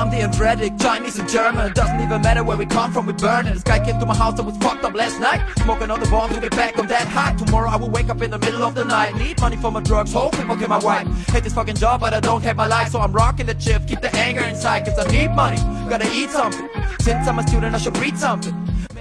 [0.00, 1.74] from the Andretic, Chinese and German.
[1.74, 3.52] Doesn't even matter where we come from, we burn it.
[3.52, 5.42] This guy came to my house and was fucked up last night.
[5.58, 7.34] Smoking all the bomb to get back on that high.
[7.36, 9.14] Tomorrow I will wake up in the middle of the night.
[9.16, 11.06] Need money for my drugs, hope people get my wife.
[11.28, 12.88] Hate this fucking job, but I don't hate my life.
[12.88, 14.86] So I'm rocking the chip, keep the anger inside.
[14.86, 15.60] Cause I need money,
[15.90, 16.66] gotta eat something.
[17.00, 18.54] Since I'm a student, I should read something.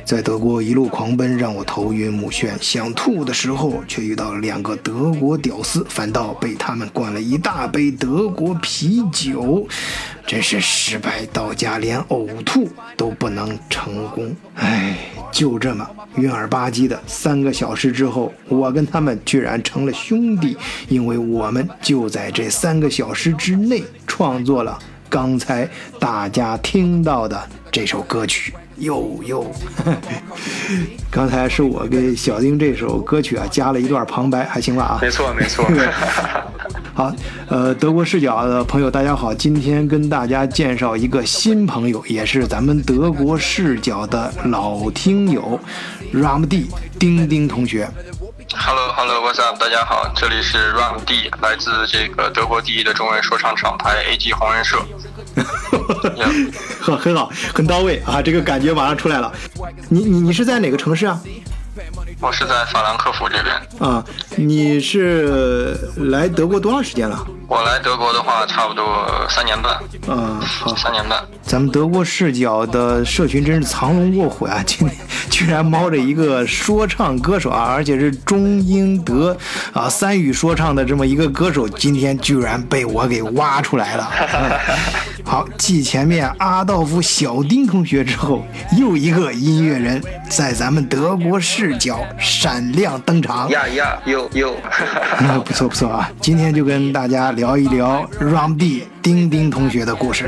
[0.05, 9.67] 在德国一路狂奔，让我头晕目眩，想吐的时候，却遇到了两个德国屌丝，反倒被他们灌了一大杯德国啤酒，
[10.29, 14.35] 真是失败到家，连呕吐都不能成功。
[14.53, 14.95] 哎，
[15.31, 20.55] 就这么晕儿吧唧的三个小时之后，我跟他们居然成了兄弟，
[20.87, 24.77] 因为我们就在这三个小时之内创作了
[25.09, 25.67] 刚才
[25.99, 28.53] 大家听到的这首歌曲。
[28.79, 29.45] 哟哟，
[31.11, 34.99] 刚才是我给小丁这首歌曲啊加了一段旁白，还行吧啊？
[35.01, 35.65] 没错没错。
[36.93, 37.13] 好，
[37.47, 45.59] 呃，德国视角的朋友，大家好，今天跟大家介绍一个新朋友，也是咱们德国视角的老听友
[46.13, 47.87] ，Ram D 丁丁同学。
[48.55, 49.59] Hello Hello，What's up？
[49.59, 54.77] 大家好，这里是 Ram D，来自这个德国第一的中文说唱厂牌 AG 红人社。
[56.81, 58.21] 很 很好，很到位啊！
[58.21, 59.31] 这个感觉马上出来了。
[59.89, 61.19] 你你你是在哪个城市啊？
[62.19, 63.55] 我是在法兰克福这边。
[63.79, 64.03] 啊，
[64.35, 67.25] 你是来德国多长时间了？
[67.49, 68.85] 我来德国的话，差不多
[69.27, 69.75] 三年半。
[70.07, 71.19] 嗯，好，三年半。
[71.41, 74.61] 咱们德国视角的社群真是藏龙卧虎啊！
[74.67, 74.95] 今天
[75.31, 79.35] 居然猫着一个说唱歌手啊，而且是中英德
[79.73, 84.07] 啊三语说唱的这么一个歌手，今天居然被我给挖出来了。
[85.25, 88.45] 好，继前面阿道夫小丁同学之后，
[88.77, 93.49] 又一个音乐人在咱们德国视角闪亮登场。
[93.49, 94.55] 呀呀，有有，
[95.43, 96.11] 不错不错啊！
[96.21, 100.27] 今天就跟大家聊一聊 Ram D 丁丁同学的故事。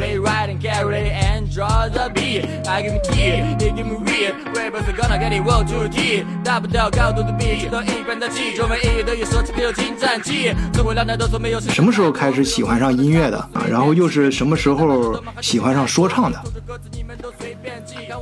[11.70, 13.64] 什么时候开始喜欢上音乐的啊？
[13.70, 16.42] 然后又是什么时候喜欢上说唱的？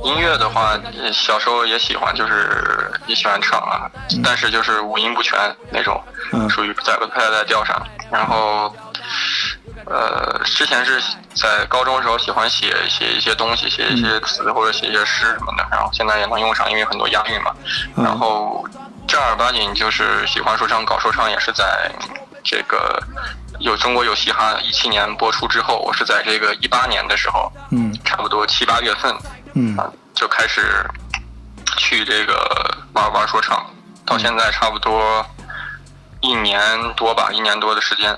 [0.02, 0.78] 音乐的话，
[1.12, 3.90] 小时候也喜欢，就是也喜欢唱啊，
[4.22, 5.38] 但是就是五音不全
[5.70, 6.00] 那种，
[6.48, 7.80] 属于在不太在调上。
[8.10, 8.74] 然后，
[9.86, 11.00] 呃，之前是
[11.34, 17.52] 在高中的时候喜欢写写一些东西，写一些词或者写一些诗什么的，然后现在也能用上，因为很多押韵嘛。
[17.96, 18.64] 然后
[19.08, 21.90] 正儿八经就是喜欢说唱，搞说唱也是在
[22.44, 23.02] 这个
[23.58, 29.14] 有中国有嘻哈一七年播出之后，我是在这个一八年的时候，嗯，差不多七八月份，
[29.54, 29.76] 嗯，
[30.14, 30.88] 就开始
[31.76, 33.64] 去这个玩玩说唱，
[34.04, 35.24] 到现在差不多。
[36.22, 36.60] 一年
[36.96, 38.14] 多吧，一年多的时间。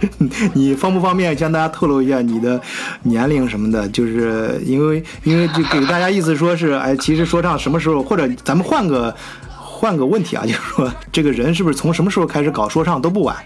[0.54, 2.60] 你方不方便向大家透露一下你的
[3.02, 3.88] 年龄什么的？
[3.88, 9.14] 就是因为因为就给大家意思说是，哎，其实说唱什么时候，或者咱们换个
[9.56, 13.36] 换个问题啊，就是说这个人是不是从什么时候开始搞说唱都不晚？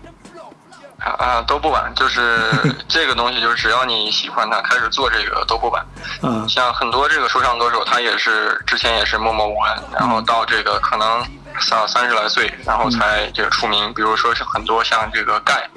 [0.99, 2.51] 啊，都不晚，就是
[2.87, 5.85] 这个东西，就是只要你喜欢它，开始做这个都不晚。
[6.23, 11.25] 嗯，像很多这个说唱歌手，他也是之前也是默默无闻，然后到这个可能。
[11.61, 13.93] 三三十来岁，然后才这个出名。
[13.93, 15.69] 比如说是很多像这个盖，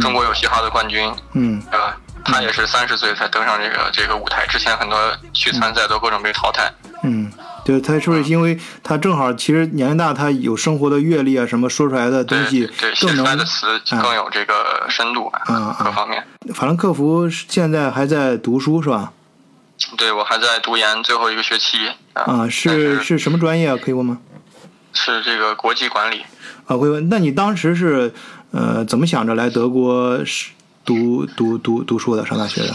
[0.00, 1.78] 中国有嘻哈的冠军，嗯，呃，
[2.24, 4.46] 他也是三十岁才登上这个这个舞台。
[4.46, 4.98] 之前很多
[5.32, 6.72] 去参赛都各种被淘汰。
[7.02, 7.30] 嗯，
[7.64, 16.26] 对他是不是因为他正好其实年龄大，他有生活的阅历啊，什么说出来的东西对写出来的词更有这个深度啊，各方面。
[16.54, 19.12] 法兰克福现在还在读书是吧？
[19.96, 22.48] 对，我还在读研最后一个学期啊。
[22.48, 23.76] 是是什么专业啊？
[23.80, 24.18] 可以问吗？
[24.92, 26.24] 是这个国际管理
[26.66, 27.08] 啊，会问。
[27.10, 28.12] 那你当时是
[28.56, 30.16] 呃怎么想着来德国
[30.82, 32.74] 读读读读书的，上大学的？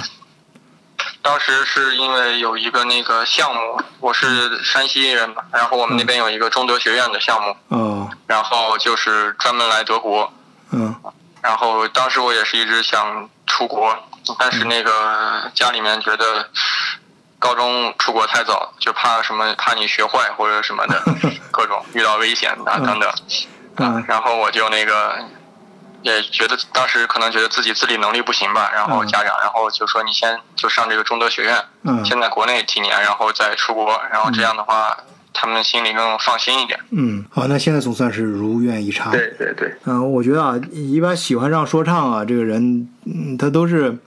[1.24, 10.32] 当时是因为有一个那个项目，我是山西人嘛，然后我们那边有一个中德学院的项目，哦，然后就是专门来德国，
[10.70, 10.96] 嗯，
[11.42, 13.98] 然后当时我也是一直想出国，
[14.38, 16.48] 但是那个家里面觉得。
[17.42, 19.52] 高中出国太早，就怕什么？
[19.56, 21.02] 怕你学坏或者什么的，
[21.50, 23.10] 各种遇到危险啊等等。
[23.78, 25.18] 啊，然后我就那个
[26.04, 34.98] 也觉得当时可能觉得自己自理能力不行吧，然后家长然后就说你先就上这个中德学院，嗯先在国内几年，然后再出国，然后这样的话
[35.34, 36.80] 他们心里更放心一点。
[36.92, 39.12] 嗯，好，那现在总算是如愿以偿。
[39.12, 39.74] 对对对。
[39.86, 43.98] 嗯，我觉得啊，一般喜欢上说唱啊，这个人，嗯，他都是，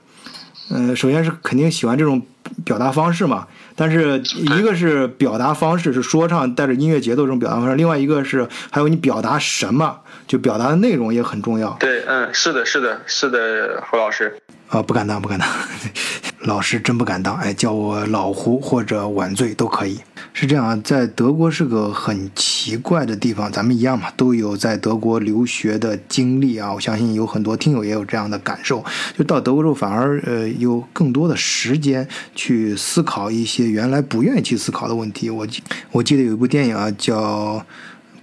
[0.69, 2.21] 嗯，首先是肯定喜欢这种。
[2.63, 11.75] 表达方式嘛，但是一个是表达方式是说唱带着音乐节奏这种表达方式，另外一个是还有你表达什么，就表达的内容也很重要。
[11.79, 14.37] 对，嗯，是的，是的，是的，胡老师。
[14.67, 15.47] 啊，不敢当，不敢当。
[16.41, 19.99] 老师真不敢当，哎，叫我老胡或者晚醉都可以。
[20.33, 26.71] 是这样啊，在德国是个很奇怪的地方，咱们一样嘛，都有在德国留学的经历啊。
[26.71, 28.83] 我相信有很多听友也有这样的感受，
[29.17, 35.29] 就到德国之后反而呃有更多的时间去思考一些原来不愿意去思考的问题。
[35.29, 35.47] 我
[35.91, 37.55] 我记得有一部电影啊，叫。《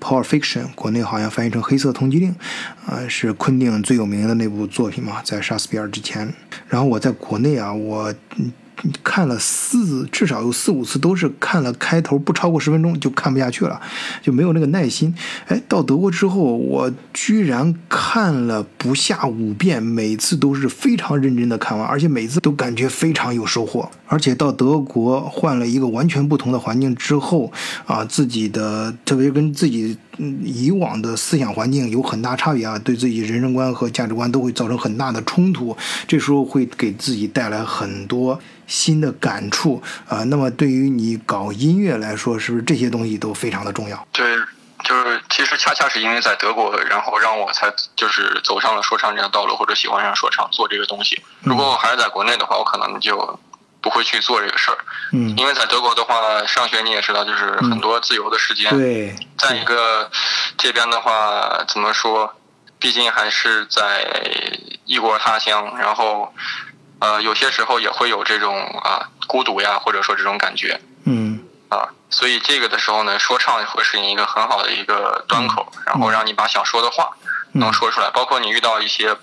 [0.02, 2.34] Power Fiction》，国内好像翻译成《黑色通缉令》，
[2.90, 6.34] 啊，是昆汀最有名的那部作品嘛，在莎士比亚之前。
[6.68, 8.12] 然后我在国内啊，我。
[9.02, 13.80] 看了四，至少有四五次，都是看了开头不超过十分钟就看不下去了，
[14.22, 15.14] 就没有那个耐心。
[15.46, 23.88] 哎，到德国之后，我居然看了不下五遍，每次都是非常认真的看完，而且每次都感觉非常有收获。
[24.06, 27.50] 而且到德国换了一个完全不同的环境之后，
[27.86, 29.96] 啊，自己的特别跟自己
[30.44, 35.74] 以往的思想环境有很大差别啊，对自己人生观和价值观都会造成很大的冲突。
[36.06, 38.38] 这时候会给自己带来很多。
[38.72, 44.08] 新的感触啊，那么对于你搞音乐来说，是不是这些东西都非常的重要？
[44.10, 44.24] 对，
[44.82, 51.22] 就是其实恰恰是因为在德国，然后让我才就是走上了说唱这条道路，或者喜欢上说唱做这个东西。
[51.42, 53.38] 如果我还是在国内的话，我可能就
[53.82, 54.78] 不会去做这个事儿。
[55.12, 58.74] 嗯，因为在德国的话，上学你也知道，就是很多自由的时间。
[58.74, 60.10] 对，再一个
[60.56, 62.34] 这边的话，怎么说？
[62.78, 64.02] 毕竟还是在
[64.86, 66.32] 异国他乡，然后。
[67.02, 70.80] 呃，有些时候也会有这种啊孤独呀，或者说这种感觉。
[71.04, 71.42] 嗯。
[71.68, 77.10] 啊，所以这个的时候呢，说唱会是你一个很好的一个端口，然后让你把想说的话
[77.54, 79.16] 能说出来，包括你遇到一些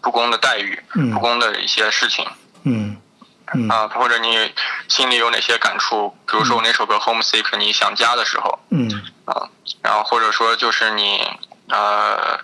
[0.00, 2.26] 不公的待遇、不公的一些事情。
[2.64, 2.96] 嗯。
[3.68, 4.50] 啊，或者你
[4.88, 6.16] 心里有哪些感触？
[6.26, 8.58] 比如说我那首歌《Homesick》，你想家的时候。
[8.70, 8.90] 嗯。
[9.26, 9.46] 啊，
[9.82, 11.20] 然后或者说就是你
[11.68, 12.40] 呃。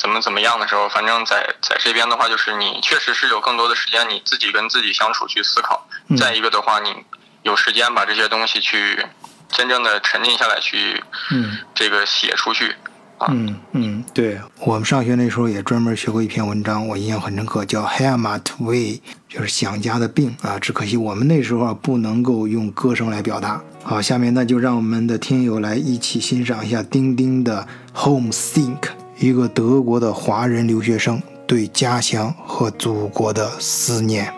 [0.00, 5.88] 怎么怎么样的时候，反正在在这边的话，就是你确实是有更多的时间，你自己跟自己相处去思考。
[6.16, 6.94] 再一个的话，你
[7.42, 9.04] 有时间把这些东西去
[9.48, 11.02] 真正的沉浸下来，去
[11.32, 12.76] 嗯这个写出去。
[13.26, 18.76] 嗯嗯，对我们上学那时候也专门学过一篇文章，我印象很深刻，叫《Heimat Way》，
[19.28, 20.56] 就是想家的病啊。
[20.60, 23.60] 只可惜我们那时候啊不能够用歌声来表达。
[23.82, 27.66] 好，下面那就让我们的听友来一起欣赏一下丁丁的
[27.98, 28.78] 《Homesick》。
[29.18, 34.32] 一个德国的华人留学生对家乡和祖国的思念。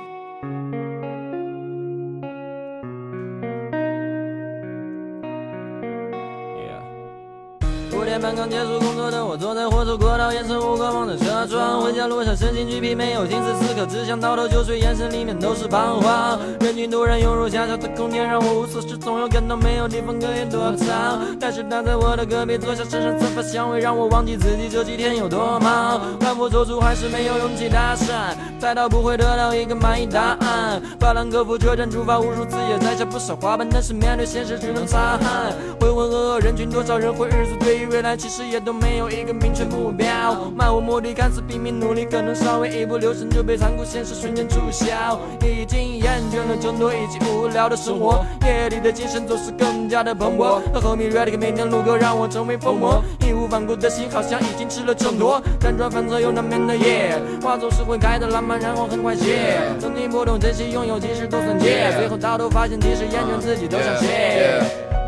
[8.10, 11.80] 点半刚结束工作的我，坐在火车过道，眼神无光望着车窗。
[11.80, 16.36] 回家路上身心俱疲，没有心思思考，只想倒头就睡，眼神里面都是彷徨。
[16.58, 21.24] 人群突然涌入狭小的空间，让我无所适从，又感到没有地方可以躲藏。
[21.38, 26.00] 但是他在我的隔壁坐下，身上散发香味，让我忘记自己这几天有多忙。
[26.18, 30.82] 反复踌躇，还是没有勇气搭讪，猜到不会得到一个满意答案。
[30.98, 35.54] 法兰克福车站出发，无数次也摘下不少花瓣，但是面对现实只能擦汗。
[35.78, 37.78] 浑浑噩噩人群，多少人会日子对。
[38.00, 45.20] 未来其实也都没有一个明确目标，漫无目的，看似拼命努力，可能稍微一不留神就被残酷现实瞬间注销。
[45.42, 50.62] 已经厌倦了争夺以及无聊的生活，夜里的精神总是更加的蓬勃。
[50.72, 59.60] 和 homie ready，每天路过让我成为疯魔，义无反顾的心好像已经吃了秤砣，辗转反侧又难眠的夜，花总是会开的浪漫，然后很快谢。
[59.78, 64.99] 曾经不懂珍惜拥有，其实都算借，最后到头发现，其实厌倦自己都想谢。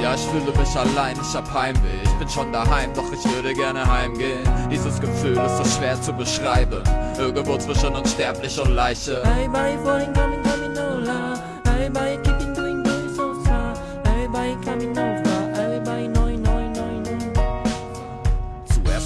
[0.00, 2.02] Ja, ich fühle mich allein, ich hab Heimweh.
[2.02, 4.46] Ich bin schon daheim, doch ich würde gerne heimgehen.
[4.70, 6.82] Dieses Gefühl ist so schwer zu beschreiben.
[7.18, 9.22] Irgendwo zwischen unsterblich und Leiche.
[9.22, 11.40] Everybody falling, coming, coming, no love.
[11.66, 13.74] Everybody keeping doing, doing so far.
[14.04, 15.23] Everybody coming, no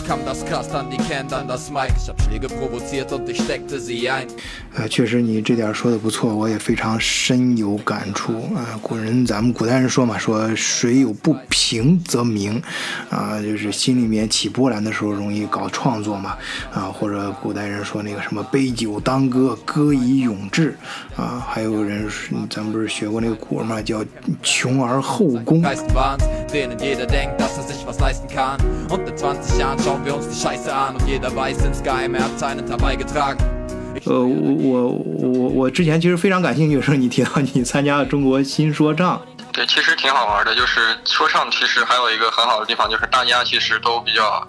[0.09, 1.93] kam das Cast an die Can, dann das Mic.
[1.95, 4.27] Ich hab Schläge provoziert und ich steckte sie ein.
[4.75, 8.79] 呃，确实你这点说的不错，我也非常深有感触啊。
[8.81, 12.63] 古人咱们古代人说嘛，说水有不平则鸣，
[13.11, 16.39] 啊，就是心里面起波澜的时候容易搞创作嘛，
[16.73, 20.75] 啊，或者古代人说那个什么杯酒当歌，歌以咏志，
[21.17, 22.09] 啊，还有人
[22.49, 24.03] 咱们不是学过那个古文嘛，叫
[24.43, 25.63] 穷而后功。
[30.05, 30.05] Denen jeder denkt, dass er sich was leisten kann.
[30.05, 32.25] Und in 20 Jahren schauen wir uns die Scheiße an und jeder weiß insgeheim, er
[32.25, 33.39] hat seinen Teil beigetragen.
[34.05, 39.21] 呃，我我我我之前其实非常感兴趣，是你提到你参加了中国新说唱。
[39.53, 44.47] 对，其实挺好玩的，就是说唱其实还有一个很好的地方，就是大家其实都比较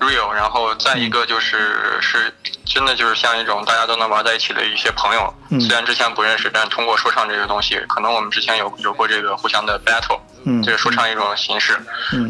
[0.00, 2.32] real，然后再一个就是是
[2.64, 5.34] 真的就是像一种大家都能玩在一起的一些朋友。
[5.60, 10.20] 虽然之前不认识，但通过说唱这个东西，可能我们之前有有过这个互相的 battle。
[10.64, 11.78] 这个说唱一种形式，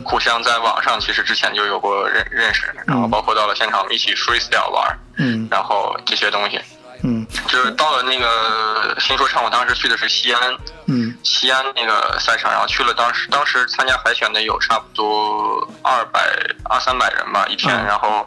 [0.04, 4.98] 互相在网上其实之前就有过认认识，然后包括到了现场一起 freestyle 玩，
[5.48, 6.58] 然后这些东西，
[7.02, 16.20] 嗯，就是到了那个新说唱，我当时去的是西安，嗯，西安那个赛场，然后去了，当时当时参加海选的有差不多二百
[16.68, 18.26] 二三百人吧一天，然后。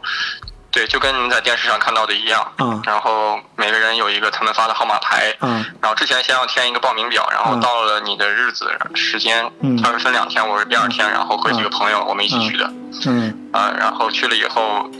[0.74, 2.50] 对，就跟您在电视上看到的一样。
[2.56, 2.80] 嗯。
[2.86, 5.30] 然后每个人有一个他们发的号码牌。
[5.40, 5.62] 嗯。
[5.82, 9.52] 然后之前先要填一个报名表，然后到了你的日子时间，
[9.82, 12.72] 他是分两天，我是第二天，然后和几个朋友我们一起去的。
[13.04, 13.50] 嗯。
[13.52, 14.90] 啊，然后去了以后，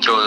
[0.00, 0.20] 就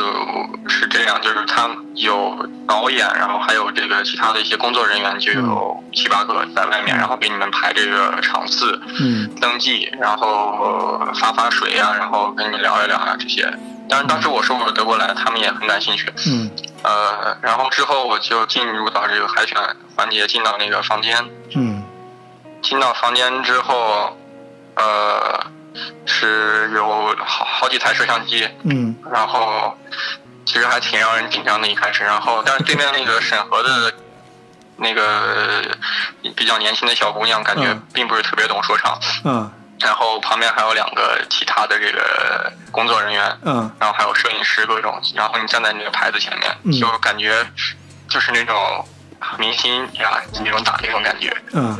[0.67, 13.43] 是这样，就是他有导演，然后还有这个其他的一些工作人员，就有七八个在外面，然后给你们排这个场次，嗯，登记，然后发发水啊，然后跟你聊一聊啊这些。
[13.89, 16.11] 当然，当时我说我德国来，他们也很感兴趣。
[16.27, 16.49] 嗯。
[16.83, 19.57] 呃，然后之后我就进入到这个海选
[19.95, 21.17] 环节，进到那个房间。
[21.55, 21.83] 嗯。
[22.61, 24.17] 进到房间之后，
[24.75, 25.45] 呃，
[26.05, 28.47] 是有好好几台摄像机。
[28.63, 28.95] 嗯。
[29.11, 29.77] 然后，
[30.45, 32.03] 其实还挺让人紧张的，一开始。
[32.03, 33.93] 然后，但是对面那个审核的，
[34.77, 35.63] 那个
[36.35, 38.97] 比较年轻的小姑娘，感觉并不是特别懂说唱。
[39.23, 39.51] 嗯。
[39.79, 47.45] 然后旁边还有两个其他的这个工作人员，嗯，然后还有摄影师各种，然后你站在那个牌子前面，就感觉
[48.07, 48.55] 就是那种
[49.37, 51.77] 明星呀那种打那种感觉，嗯，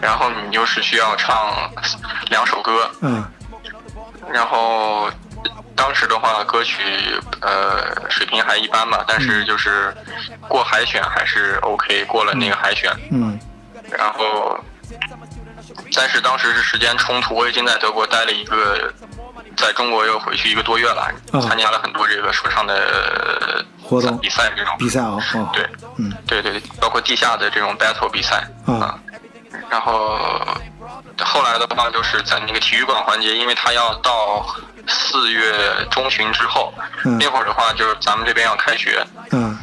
[0.00, 1.70] 然后你就是需要唱
[2.30, 3.24] 两首歌，嗯，
[4.32, 5.10] 然后
[5.74, 6.82] 当时的话歌曲
[7.40, 9.94] 呃水平还一般吧，但是就是
[10.48, 13.38] 过海选还是 OK，过了那个海选，嗯，
[13.90, 14.58] 然后。
[15.96, 18.92] 但是当时是时间冲突，我已经在德国待了一个，
[19.56, 24.16] 在中国又回去一个多月了，参加了很多这个说唱的活动。
[24.18, 24.74] 比赛这种。
[24.78, 25.18] 比赛啊，
[25.54, 25.66] 对，
[25.96, 28.46] 嗯，对对，包括地下的这种 battle 比赛。
[28.66, 28.98] 啊，
[29.70, 30.18] 然后
[31.18, 34.46] 后来的话就是在那个体育馆环节，因为他要到
[34.86, 35.52] 四月
[35.90, 36.72] 中旬之后，
[37.18, 39.58] 那会儿的话就是咱们这边要开学，嗯。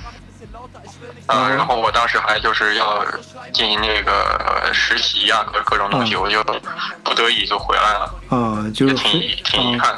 [1.28, 3.06] 啊，然后我当时还就是要
[3.54, 6.44] 进行那个实习呀，各各种东西，我就
[7.04, 8.14] 不得已就回来了。
[8.30, 9.94] 啊，就是挺挺遗憾。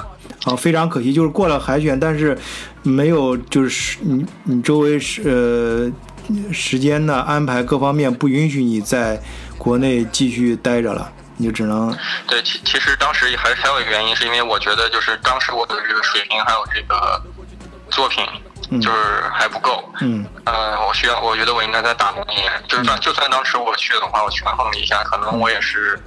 [0.46, 2.38] 啊，非常可惜，就是过了海选，但是
[2.84, 9.20] 没有就是你你周围是呃时间的安排各方面不允许你在
[9.64, 11.98] 国内继续待着了，你就只能。
[12.28, 17.22] 对，其其实当时还还有一个原因，是因为我觉得就是当时我的这个水平还有这个
[17.90, 18.28] 作品。
[18.82, 22.52] 就是还不够，嗯，呃，我需要，我觉得我应该再打磨一年。
[22.68, 26.02] 就算就算当时我去的话，我权衡了一下，可能我也是，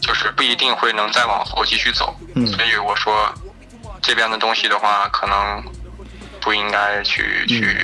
[0.00, 2.12] 就是不一定会能再往后继续走。
[2.34, 3.32] 嗯，所以我说，
[4.02, 5.62] 这边的东西的话，可能
[6.40, 7.76] 不应该去去，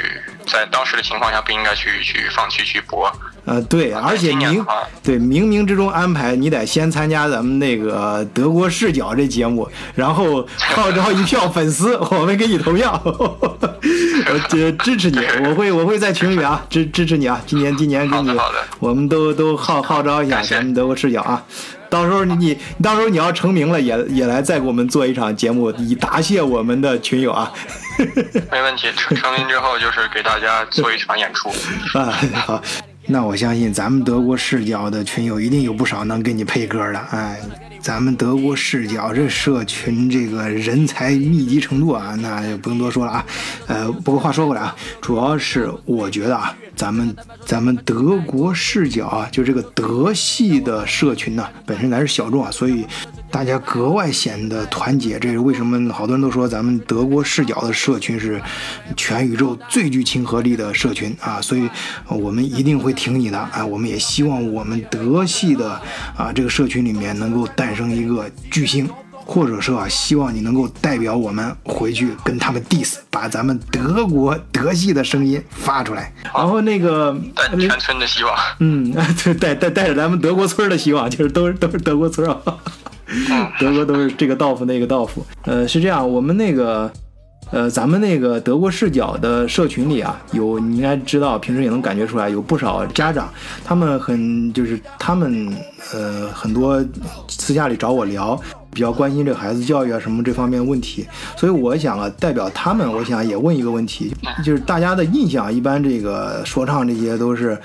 [0.45, 3.13] 在当时的情况下不应该去去放弃去搏。
[3.47, 4.67] 呃，对，而且明
[5.05, 18.37] 对冥冥之中安排，你得先参加咱们那个德国视角这节目，然后号召一票粉丝，我们给你投票， 我支支持你，我会我会在群里啊支支持你啊，今年今年给你，
[18.81, 21.41] 我们都都号号召一下咱们德国视角啊，
[21.89, 27.53] 到时候你你到时候你要成名了，也也来再给我们做一场节目，以答谢我们的群友啊。
[28.51, 31.49] 没问题，成成名之后就是给大家做一场演出
[31.97, 32.61] 啊，好。
[33.09, 37.41] 那我相信咱们德国视角的群友一定有不少能给你配歌的，哎，
[37.81, 43.27] 咱们德国视角这社群这个人才密集程度啊，那就不用多说了啊。
[43.69, 52.85] 呃，不过话说回来啊，主要是我觉得啊，咱们咱们德国视角啊，就这个德系的社群呢，本身咱是小众啊，所以。
[53.31, 55.93] 大家格外显得团结，这是为什么？
[55.93, 58.41] 好多人都说咱们德国视角的社群是
[58.97, 61.69] 全宇宙最具亲和力的社群啊，所以
[62.09, 63.65] 我们一定会挺你的啊！
[63.65, 65.71] 我们也希望我们德系的
[66.17, 76.11] 啊这个社群里面能够诞生一个巨星，或者说啊，希望你能够代表我们回去跟他们 diss，把咱们德国德系的声音发出来。
[76.35, 78.95] 然后那个带全村的希望，嗯，
[79.39, 82.41] 带带带着咱们德国村的希望，就是都是都是德国村啊。
[83.61, 86.91] 德国都是这个道夫那个道夫，呃，是这样，我们那个，
[87.53, 93.29] 呃，咱们那个德国视角的社群里啊，有你应该知道，平时也能感觉出来，有不少家长，
[93.65, 95.57] 他们很就是他们
[95.93, 96.85] 呃很多
[97.29, 98.39] 私下里找我聊，
[98.73, 104.13] 比较关心这孩子教育啊什么这方面问题，所以我想啊，代表他们，我想也问一个问题，
[104.45, 107.57] 就是大家的印象，一般这个说唱这些都是。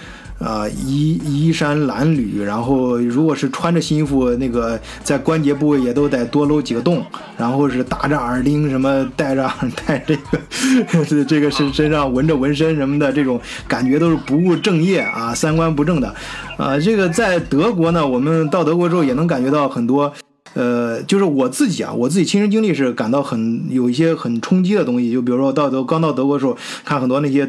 [0.44, 7.06] 啊，衣衣衫褴褛，然后如果是穿着新衣服，那个在关节部位也都得多露几个洞，
[7.38, 9.50] 然后是打着耳钉，什么戴着
[9.86, 16.14] 戴这个， 这个身身上纹着纹身什么的，这种感觉都是不务正业啊，三观不正的。
[16.58, 20.12] 啊，这个在德国呢，我们到德国之后也能感觉到很多
[20.54, 25.12] 呃，就是我自己啊，我自己亲身经历是感到很有一些很冲击的东西。
[25.12, 27.44] 就比如说到德刚到德国的时候，看很多那些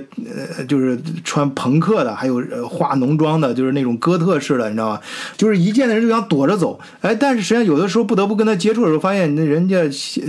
[0.56, 5.00] 呃，就是穿朋克的，还有化浓妆的，就是那种哥特式的，你知道吧？
[5.36, 6.78] 就是一见的人就想躲着走。
[7.00, 9.82] 哎，但是实际上有的时候不得不跟他接触的时候，发现那人家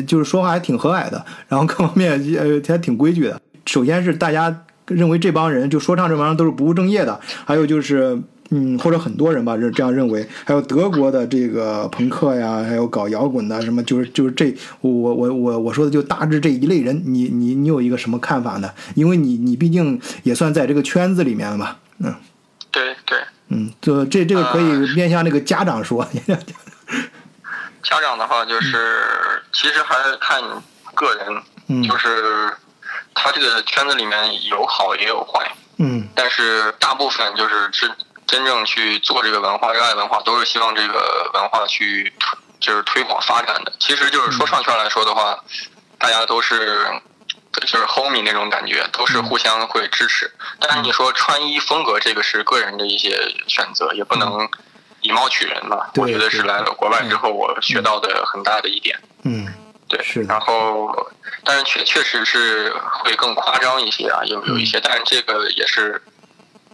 [0.08, 3.40] 就是说话还挺和蔼的，然后各方面呃还挺规矩的。
[3.68, 8.20] 首先是大家认为这帮人就说唱这帮人都是不务正业的，还有就是。
[8.56, 10.24] 嗯，或者很多人吧，认这样认为。
[10.46, 18.70] 还有德国的这个朋克呀，还有搞摇滚的，什么就是就是这，我我我我说的就大致这一类人，你你你有一个什么看法呢？
[18.94, 22.14] 因为你你毕竟也算在这个圈子里面了嘛，嗯，
[22.70, 23.18] 对对，
[23.48, 26.08] 嗯，这这这个可以面向那个家长说。
[27.82, 28.78] 家长的话就是，
[29.52, 30.40] 其实还是看
[30.94, 32.54] 个人，就是
[33.16, 37.90] 他这个圈子里面有好也有坏，嗯，但是大部分就是是。
[38.34, 42.12] 真正去做这个文化、热爱文化，都是希望这个文化去
[42.60, 43.72] 就是推广发展的。
[43.80, 45.38] 其实就是说唱圈来说的话，
[46.00, 46.84] 大家都是
[47.54, 50.32] 就是 homie 那种感觉，都是互相会支持。
[50.60, 53.16] 但是你说穿衣风格，这个是个人的一些
[53.48, 54.50] 选择，也不能
[55.02, 55.92] 以貌取人吧。
[55.98, 59.00] 我觉得是来了国外之后，我学到的很大的一点。
[59.26, 59.48] 嗯，
[59.88, 60.24] 对，是。
[60.24, 60.92] 然后，
[61.44, 62.74] 但是确确实是
[63.04, 66.02] 会更夸张一些啊，有有一些，但是这个也是。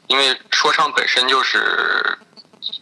[0.10, 2.18] 因为说唱本身就是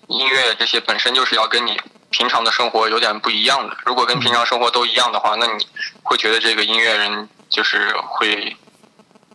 [0.08, 1.80] 音乐，这些本身就是要跟你
[2.10, 3.78] 平常的生活有点不一样的。
[3.86, 5.68] 如果跟平常生活都一样的话，那你
[6.04, 8.56] 会觉得这个音乐人就是会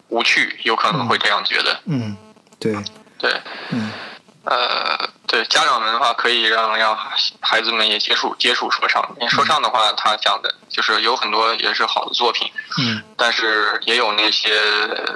[0.09, 1.81] 无趣，有可能会这样觉得。
[1.85, 2.17] 嗯，
[2.59, 2.75] 对，
[3.19, 3.93] 对，嗯。
[4.45, 6.99] 呃，对家长们的话，可以让让
[7.41, 9.01] 孩子们也接触接触说唱。
[9.21, 12.51] 因为说唱的话，他讲的就是有很多也是好的作品，
[12.81, 14.51] 嗯，但是也有那些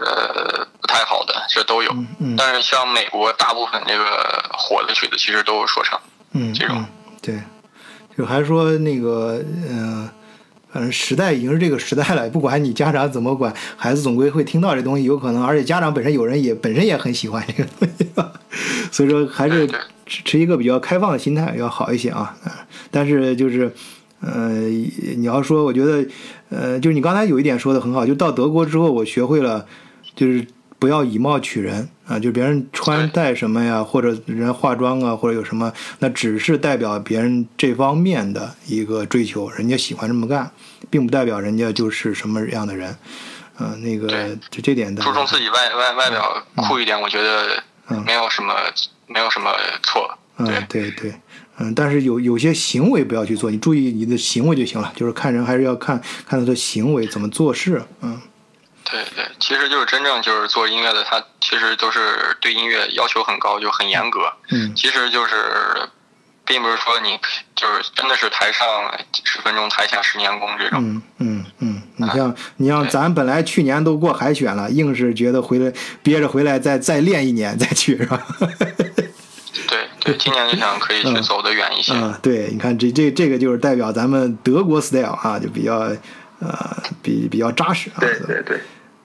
[0.02, 1.90] 呃不太好的，这都有。
[2.20, 6.00] 嗯，但是像美国大部分这个火的曲子，其实都是说唱。
[6.32, 6.84] 嗯，这种
[7.22, 7.40] 对，
[8.16, 10.08] 就还说那个嗯。
[10.72, 18.06] 反正时代已经是这个时代了，不管你家长怎么管，孩子总归会听到这东西，有可能，而且家长本身有人也本身也很喜欢这个东西，
[18.92, 19.66] 所以说还是
[20.04, 22.36] 持一个比较开放的心态要好一些啊。
[22.90, 23.74] 但是就是，
[24.20, 24.58] 呃，
[25.16, 26.06] 你要说，我觉得，
[26.50, 29.66] 呃，就是你刚才有一点说的很好，就到德国之后，我学会了，
[30.14, 30.46] 就是。
[30.78, 32.18] 不要以貌取人啊！
[32.18, 40.50] 就别人穿戴什么呀，或者人化妆啊，或者有什么，那只是代表别人这方面的一个追求，人家喜欢这么干，
[40.90, 42.94] 并不代表人家就是什么样的人。
[43.58, 45.02] 嗯，那个就这点的。
[45.02, 47.62] 注重自己外外外表酷一点，我觉得
[48.04, 48.52] 没有什么
[49.06, 49.50] 没有什么
[49.82, 50.18] 错。
[50.36, 51.14] 嗯，对对，
[51.58, 54.92] 嗯，但是有有些行为不要去做，你注意你的行为就行了。
[54.96, 57.82] 就是看人还是要看看他的行为怎么做事。
[58.02, 58.20] 嗯。
[58.88, 61.98] 对对，其实就是真正就是做音乐的，他其实都是
[62.40, 64.32] 对音乐要求很高，就很严格。
[64.52, 65.34] 嗯，其实就是，
[66.44, 67.18] 并不是说你
[67.56, 68.64] 就是真的是台上
[69.24, 70.78] 十分钟，台下十年功这种。
[70.80, 75.72] 嗯嗯嗯，你像你像咱本来去年都过海选了，硬是觉得回来
[76.04, 78.24] 憋着回来再再练一年再去是吧？
[80.06, 81.92] 对对，今年就想可以去走得远一些。
[81.94, 85.78] 嗯，对，你看这这这个就是代表咱们德国 style 啊，就比较
[86.38, 88.00] 呃比比较扎实啊。
[88.00, 88.58] 对对对。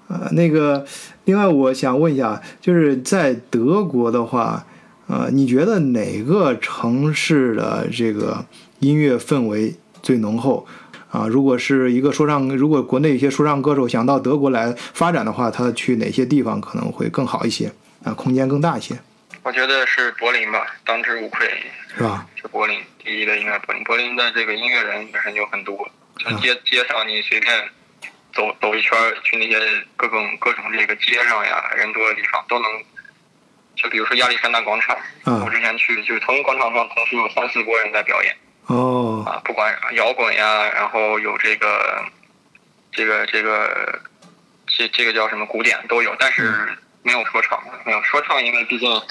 [0.08, 0.86] 呃，那个，
[1.24, 4.66] 另外我想问一下，就是在德国的话，
[5.08, 8.44] 呃，你觉得哪个城市的这个
[8.80, 10.66] 音乐氛围最浓厚？
[11.12, 17.72] 啊，如果是一个说唱，如果国内一些说唱歌手想到德国来发展的话，他去哪些地方可能会更好一些？
[18.04, 19.00] 啊，空间更大一些？
[19.44, 21.48] 我觉得是柏林吧，当之无愧，
[21.96, 22.26] 是吧？
[22.36, 23.84] 是柏林，第一的应该柏林。
[23.84, 27.70] 柏林的这个音乐人本身就很多，从街街上你随便。
[28.34, 29.60] 走走一圈，去那些
[29.98, 32.84] 各种各种这个街上呀，人多的地方都能。
[33.76, 38.34] 就比如说亚历山大广场，我之前去，就是同一广场上同时有三四拨人在表演。
[38.68, 39.22] 哦。
[39.28, 42.06] 啊，不管摇滚呀，然后有这个，
[42.94, 44.02] 这个这个，
[44.66, 46.74] 这这个叫什么古典都有，但是
[47.04, 49.02] 没有说唱，没有说唱，因为毕竟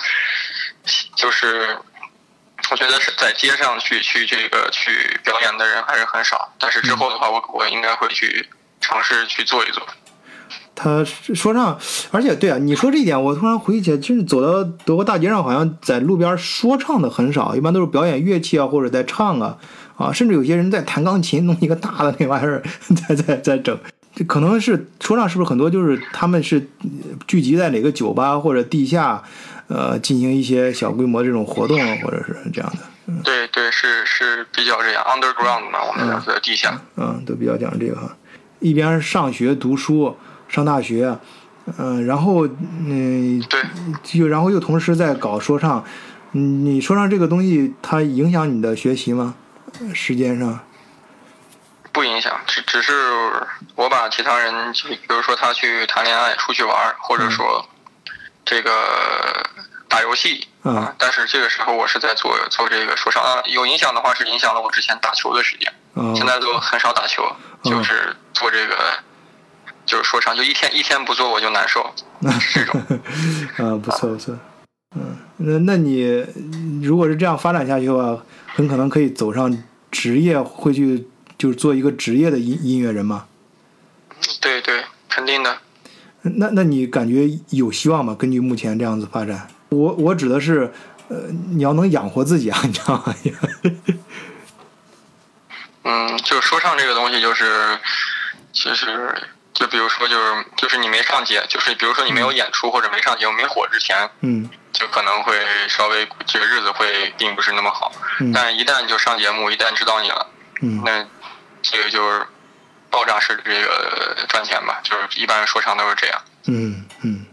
[1.15, 1.77] 就是
[2.71, 8.49] 我觉得是在街上去去这个去表演的人还是很少，但是之后的话，我我应该会去。
[8.83, 9.87] 尝试去做一做。
[10.75, 11.79] 他说唱，
[12.11, 19.59] 而且对啊，你说这一点，我突然回忆起来，就是走到德国大街上，好像在路边说唱的很少，一般都是表演乐器啊，或者在唱啊，
[19.99, 22.63] 啊，甚至有些人在弹钢琴，弄一个大的那玩意儿
[23.07, 23.79] 在在在整。
[24.21, 26.69] 这可能是说唱，是不是很多就是他们是
[27.27, 29.23] 聚集在哪个酒吧或者地下，
[29.67, 33.15] 呃，进行一些小规模这种活动，或者是这样的。
[33.25, 36.79] 对对，是是比较这样，underground 嘛，我们叫在地下。
[36.99, 38.15] 嗯，都比较讲这个哈。
[38.59, 40.15] 一边上学读书，
[40.51, 41.17] 上大学，
[41.79, 43.63] 嗯，然后嗯，对，
[44.03, 45.83] 就然后又同时在搞说唱，
[46.33, 49.35] 嗯，你说唱这个东西，它影响你的学习吗？
[49.95, 50.61] 时间上？
[51.93, 52.93] 不影响，只只是
[53.75, 57.69] 我把其他人，就比如说他去谈恋爱、出去玩，或者说
[58.45, 58.71] 这个
[59.89, 65.73] 打游戏啊，但是这个时候我是在做做这个说唱啊，有影响的话是影响了我之前打球的时间，
[66.15, 67.25] 现在都很少打球，
[67.65, 68.77] 就是做这个
[69.85, 71.93] 就是说唱，就一天一天不做我就难受，
[72.55, 72.81] 这种
[73.59, 74.39] 啊，不错不错，
[74.95, 76.25] 嗯，那那你
[76.85, 78.23] 如果是这样发展下去的话，
[78.55, 79.53] 很可能可以走上
[79.91, 81.09] 职业，会去。
[81.41, 83.25] 就是做一个职业的音音乐人吗？
[84.43, 85.57] 对对，肯定的。
[86.21, 88.15] 那那你感觉有希望吗？
[88.15, 90.71] 根据目前这样子发展，我我指的是，
[91.09, 91.17] 呃，
[91.49, 93.15] 你要能养活自己啊， 你知道吗？
[95.85, 97.79] 嗯，就是说唱这个东西，就是
[98.53, 99.11] 其实
[99.55, 105.39] 就比如说，就是就是你没上节，就是比如说你没有演出或者没上节目没火之前，嗯，就可能会
[105.71, 107.91] 稍微这个日子会并不是那么好。
[108.21, 110.27] 嗯，但一旦就上节目，一旦知道你了，
[110.61, 111.07] 嗯，那。
[111.63, 112.23] 这个就是
[112.91, 116.21] 爆炸式的这个赚钱吧，就是一般说唱都是这样。
[116.47, 117.25] 嗯嗯，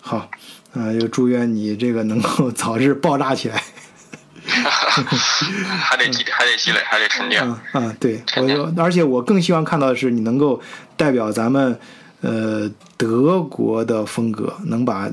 [0.00, 0.30] 好，
[0.74, 3.62] 啊，就祝愿你这个能够 早日爆炸起来。
[4.50, 7.46] 还得积，还得积累，还得沉淀。
[7.46, 10.60] 啊，对，我而且我更希望看到的是你能够
[10.96, 11.78] 代表咱们
[12.20, 15.08] 呃德国的风格，能把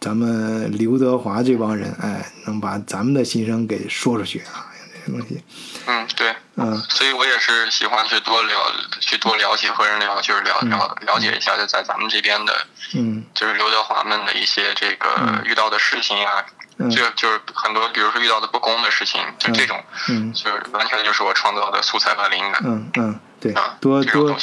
[0.00, 4.66] 咱们刘德华这帮人，哎，能把咱们的心声给说出去啊。
[5.06, 5.42] 这东西，
[5.86, 15.08] 嗯，对，嗯，所以我也是喜欢去多了，去多了解和人聊，就是了了了解一下，就在咱们这边的，嗯，就是刘德华们的一些这个
[15.44, 16.44] 遇到的事情啊，
[16.90, 24.36] 就就是很多，比如说遇到的不公的事情，就这种，嗯，就是完全就是我创造的素材和灵感，嗯嗯，对，多多。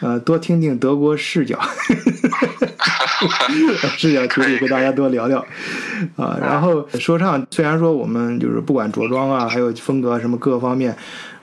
[0.00, 1.58] 呃，多听听德国视角，
[3.96, 5.44] 视角可以和大家多聊聊
[6.16, 6.38] 啊。
[6.40, 10.94] 然后说唱，虽然说我们就是不管着装啊，还有风格什么各方面，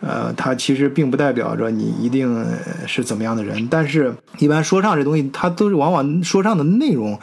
[0.01, 2.45] 呃，它其实并不代表着你一定
[2.85, 3.67] 是怎么样的人。
[3.71, 7.19] 但是，一般说唱这东西，它都是往往说唱的内容，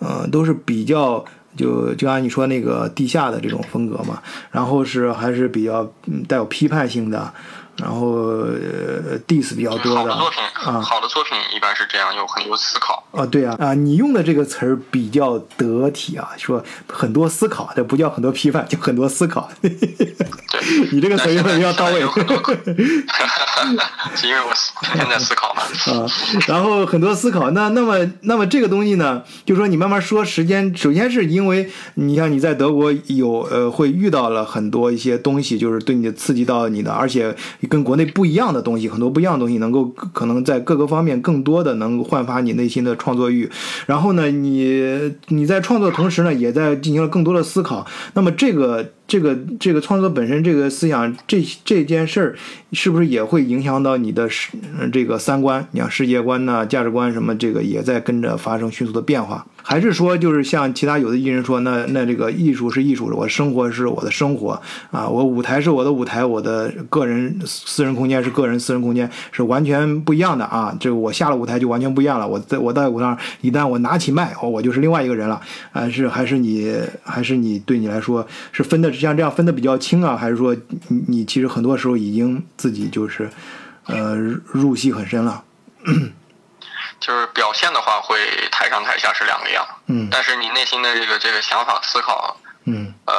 [0.00, 1.24] 呃，都是比较
[1.56, 4.20] 就就按你说那个地下的这种风格嘛。
[4.50, 5.90] 然后是还是比较
[6.28, 7.32] 带有批判性的。
[7.76, 13.26] 然后呃，diss 比较多的好的作品啊，好的作品一般是这样，有很多思考啊。
[13.26, 19.50] 对啊，啊，你用的这个词儿比较得体啊，说很多思考，这不叫很多批判，就很多思考。
[19.60, 19.70] 对，
[20.92, 22.00] 你这个词用的比较到位。
[24.22, 25.62] 因为我天天在思考嘛。
[25.62, 26.06] 啊，
[26.46, 37.34] 然后很多思考，那那么那么这个东西呢，就说你慢慢说，时间首先是因为你像你在德国有呃会遇到了很多一些东西，就是对你刺激到你的，而且。
[37.64, 43.50] 跟国内不一样的东西，很多不一样的东西，能够可能在各个方面更多的能够焕发你内心的创作欲。
[43.86, 47.86] 然后呢，你你在创作的同时呢，也在进行了更多的思考。
[48.14, 48.92] 那么这个。
[49.06, 52.34] 这个这个创作本身，这个思想，这这件事儿，
[52.72, 54.50] 是不是也会影响到你的世
[54.92, 55.66] 这个三观？
[55.72, 59.46] 你像世界观呐、价值观什么，这个也在跟着发生迅速的变化？
[59.62, 70.74] 还是说，就是像其他有的艺人说，那那这个艺术是艺术，我生活是我的生活啊，我舞台是我的舞台，我的个人私人空间是个人私人空间，是完全不一样的啊！
[70.80, 72.26] 这个我下了舞台就完全不一样了。
[72.26, 75.40] 我在我在舞台上，一旦我拿起麦，哦，我就是另外一个人了。
[75.72, 78.93] 啊，是还是你还是你对你来说是分的？
[78.94, 80.54] 像这样分的比较清啊，还是说
[80.88, 83.30] 你你其实很多时候已经自己就是，
[83.86, 84.14] 呃，
[84.46, 85.44] 入戏很深了。
[87.00, 88.16] 就是表现的话，会
[88.50, 89.66] 台上台下是两个样。
[89.88, 90.08] 嗯。
[90.10, 93.14] 但是你内心的这个这个想法思考，嗯，呃，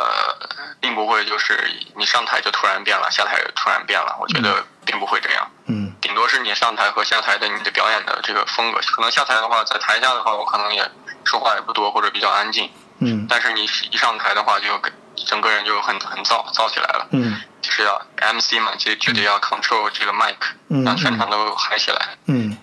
[0.79, 1.59] 并不会就是
[1.95, 4.17] 你上台就突然变了，下台突然变了。
[4.19, 5.47] 我觉得并不会这样。
[5.67, 5.91] 嗯。
[6.01, 10.89] 顶多是你上台和下台的你的表演的这个风格，可能下台的话，在台下的话，我可能也
[11.23, 12.67] 说话也不多，或者比较安静。
[12.99, 13.27] 嗯。
[13.29, 14.91] 但是你一上台的话，就给。
[15.15, 18.01] 整个人就很很燥燥起来了，嗯，就是要
[18.33, 21.97] MC 嘛，就就得要 control 这个 mic，让全场都嗨起来，
[22.27, 22.57] 嗯。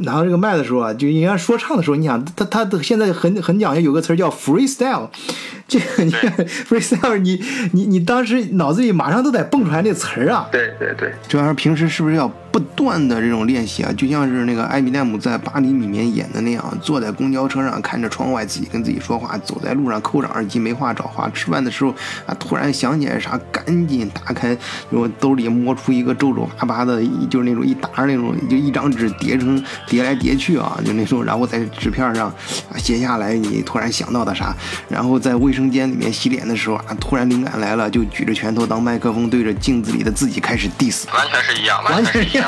[0.00, 5.10] 然后这个麦的时候啊，就应该说唱的时候，你想他他现在很很讲究，有个词儿叫 freestyle，
[5.68, 6.30] 这个你看
[6.64, 10.48] freestyle，你你你当时脑子里马上都得蹦出来那词儿啊。
[10.50, 13.90] 对对对，这玩意儿平时是不是要不断的这种练习啊？
[13.96, 21.90] 就像是那个艾米奈姆在《巴黎》里面演的那样，坐在公交车上看着窗外，自己跟自己说话；走在路上扣上耳机没话找话；吃饭的时候
[22.26, 24.56] 啊，突然想起来啥，赶紧打开，
[24.90, 29.62] 我兜里摸出一个皱皱巴巴的，就是那种一沓那种，就一张纸叠成。
[29.88, 32.34] 叠来叠去啊，就那种，然后在纸片上
[32.76, 34.54] 写下来你突然想到的啥，
[34.88, 42.41] 然后在卫生间里面洗脸的时候啊，突然灵感来了，就举着拳头当麦克风，对着镜子里的自己开始 diss，完全是一样，完全是一样。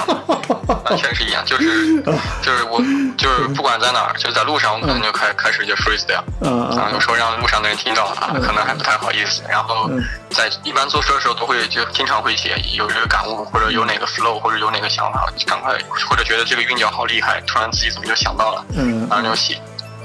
[0.84, 2.02] 完全是一样，就是
[2.42, 2.80] 就是我
[3.16, 9.42] 就是不管在哪儿，就在路上，我可能就开开始就 freestyle，啊，有时候让路上的人听到啊，可能还不太好意思。
[9.48, 9.90] 然后
[10.30, 15.76] 在一般坐车的时候，都会就经常会写有这个感悟，或者有哪个 flow，或者有哪个想法，赶快
[16.08, 18.64] 或者觉得这个韵脚好厉害，突然自己怎么就想到了，
[19.10, 19.58] 然后就写。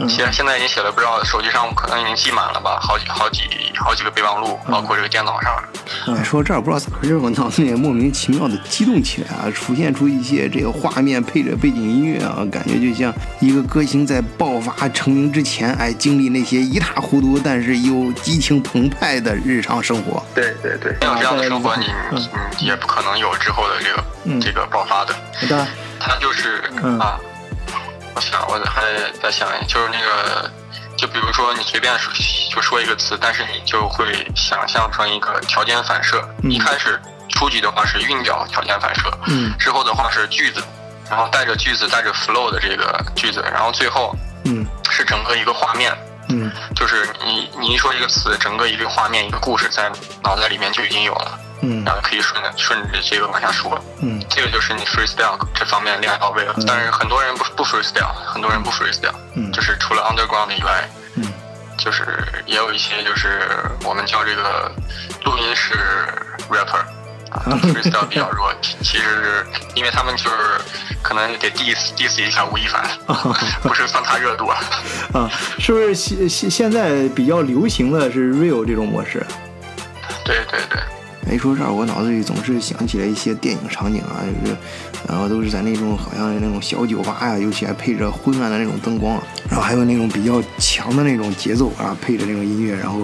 [0.08, 3.42] 现现在已经写了不知道，手机上可能已经记满了吧，好几好几
[3.76, 5.52] 好几个备忘录，包括这个电脑上。
[6.08, 20.24] 哎，说这儿不知道咋回事，我脑子里莫名其妙的激动起来啊，出现出一些这个画面配着背景音乐啊，感觉就像一个歌星在爆发成名之前，哎，经历那些一塌糊涂但是又激情澎湃的日常生活。
[20.34, 21.88] 对对对，没有这样的生活，你
[22.60, 25.14] 你也不可能有之后的这个这个爆发的。
[25.48, 25.68] 的，
[26.00, 26.64] 他就是
[27.00, 27.20] 啊。
[28.15, 28.84] 我想，我还
[29.22, 30.52] 再想，就是那个，
[30.98, 32.12] 就比如说你随便说
[32.50, 36.28] 就说一个词，但是你就会想象成一个条件反射。
[36.43, 40.62] 一开始初级的话是韵脚条件反射，嗯，之后的话是句子，
[41.10, 45.95] 然后带着句子带着 flow 的这个句子，然后最后，嗯，是整个一个画面，
[46.30, 49.89] 嗯，就是你你一说一个词，整个一个画面一个故事在
[50.24, 51.39] 脑袋里面就已经有了。
[51.62, 53.78] 嗯，然后可以顺着顺着这个往下说。
[54.02, 56.56] 嗯，这个就是你 freestyle 这方面练到位了。
[56.65, 59.13] 但是很多人不不 freestyle，很多人不 freestyle。
[59.36, 61.26] 嗯，就是除了 underground 以外，嗯，
[61.78, 62.06] 就是
[62.45, 63.41] 也有一些就是
[63.84, 64.72] 我们叫这个
[65.26, 65.76] 录音室
[66.50, 66.80] rapper
[67.32, 68.54] 啊，freestyle 比较弱。
[68.62, 70.36] 其实是因为他们就是
[71.02, 72.84] 可能得 diss diss 一下吴亦凡，
[73.62, 74.58] 不是算他热度啊。
[75.13, 79.26] 嗯，是不是现现现在比较流行的是 real 这种模式？
[80.24, 80.80] 对对对。
[81.32, 84.58] 一说这儿，我脑子里总是想起来一些电影场景啊，就是，
[85.08, 93.01] 然后都是在那种好像那种小酒吧呀，尤其还配着昏暗的那种灯光，然后还有那种比较强的那种节奏啊，配着那种音乐，然后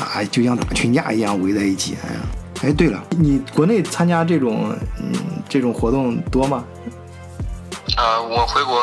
[0.00, 1.96] 啊，就像打群架一样围在一起。
[2.04, 2.20] 哎呀，
[2.62, 5.12] 哎，对了，你国内参加这种嗯
[5.48, 6.64] 这种活动多吗？
[7.96, 8.82] 呃，我回国。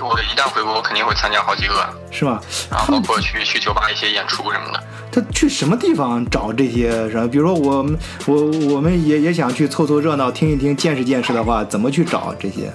[0.00, 2.40] 我一旦回国，我肯定会参加好几个，是吧？
[2.70, 4.82] 然后包括去去酒吧一些演出什么的。
[5.12, 7.28] 他去什么地方找这些什么？
[7.28, 8.34] 比如说我们我
[8.74, 12.72] 我们也也想去凑凑热闹，听一听，见识见识的话，怎么去找这些？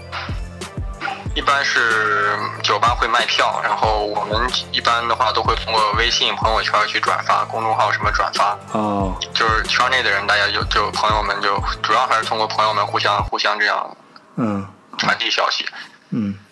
[1.36, 8.58] 一般是酒吧会卖票，然后我们一般的话都会通过微信朋友圈去转发，公众号什么转发。
[8.73, 9.15] 哦。
[9.34, 13.97] 就是圈内的人，大家就就朋友们就主要还是通过朋友们互相互相这样，
[14.38, 14.65] 嗯，
[14.97, 15.65] 传递消息。
[16.10, 16.48] 嗯，对。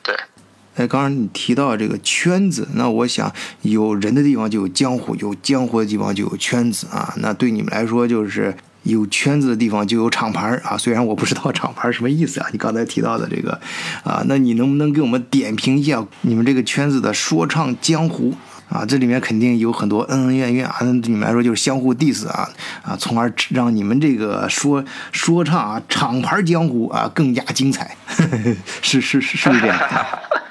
[0.77, 7.13] 哎，刚刚你提到这个圈子，那我想有人的地方就有江湖，有江湖的地方就有圈子啊。
[7.17, 10.77] 那对你们来说，就是有圈子的地方就有厂牌啊。
[10.77, 13.59] 虽然我不知道厂牌什么意思啊，你刚才提到的这个
[14.03, 18.35] 啊，那你能不能给我们点评一下你们这个圈子的说唱江湖
[18.69, 18.85] 啊？
[18.85, 22.47] 这里面肯定有很多恩恩怨怨啊，那对你们来说就是相互 diss 啊
[22.83, 27.97] 啊，从而让你们这个说说唱啊厂牌江湖啊更加精彩，
[28.83, 29.77] 是是是是不是这样？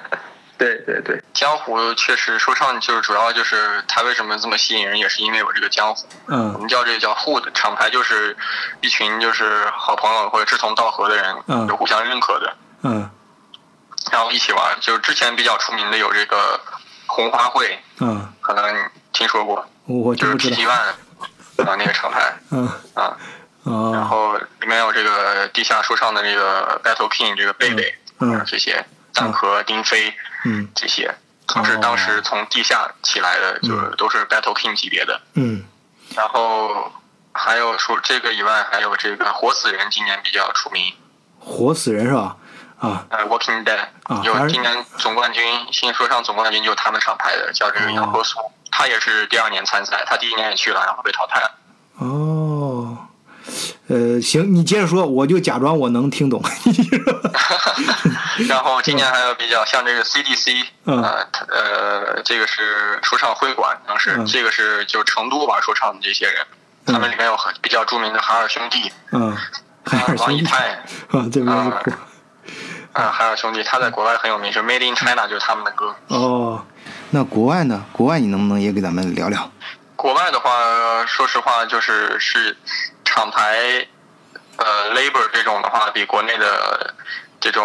[0.59, 6.07] 对对对，江湖确实说唱就是主要就是他为什么这么吸引人，也是因为有这个江湖。
[6.29, 8.37] 嗯，我们叫这个叫 hood，厂牌就是
[8.81, 13.11] 一群就是好朋友或者志同道合的人，嗯，有互相认可的，嗯，
[14.11, 14.77] 然后一起玩。
[14.81, 16.61] 就是之前比较出名的有这个
[17.07, 22.69] 红花会，嗯，可能听说过，我就是 PT One 啊那个厂牌，嗯。
[22.95, 23.17] 啊，
[23.93, 28.87] 然后里面有这个地下说唱的这个 Battle King 这个贝贝，嗯，这些
[29.17, 30.15] 蛋壳丁飞。
[30.45, 31.13] 嗯，这些
[31.47, 35.21] 都是当时从地下起来的，就是都是 Battle King 级别的。
[35.35, 35.65] 嗯，
[36.15, 36.93] 然后
[37.33, 40.93] 还有除这个以外，还有这个活死人今年比较出名。
[41.41, 42.37] 活死人是吧？
[42.79, 43.79] 啊，呃，Walking Dead
[44.23, 48.39] 有今年总冠军，新说唱总冠军就是他们厂牌的，叫这个杨和苏，
[48.71, 51.51] 他也是第二年参赛，他第一年也去了，然后被淘汰了。
[51.99, 52.99] 哦。
[53.89, 56.43] 呃，行，你接着说，我就假装我能听懂。
[58.49, 66.47] 然后今年还有比较像这个 CDC，呃，呃，这个是说唱会馆，当时这个是就成都玩说唱的这些人，
[66.87, 69.37] 他们里面有很比较著名的海尔兄弟，嗯，
[69.85, 70.71] 海尔王以太，
[71.11, 71.55] 啊，这边
[72.93, 75.95] 啊，海尔兄弟，他在国外很有名，是 Made in China，就是他们的歌。
[76.09, 76.65] 哦，
[77.11, 77.85] 那国外呢？
[77.93, 79.51] 国外你能不能也给咱们聊聊？
[79.97, 82.57] 国外的话，说实话就是是。
[83.09, 83.87] 厂牌，
[84.59, 86.95] 呃，labor 这种的话，比国内的
[87.41, 87.65] 这种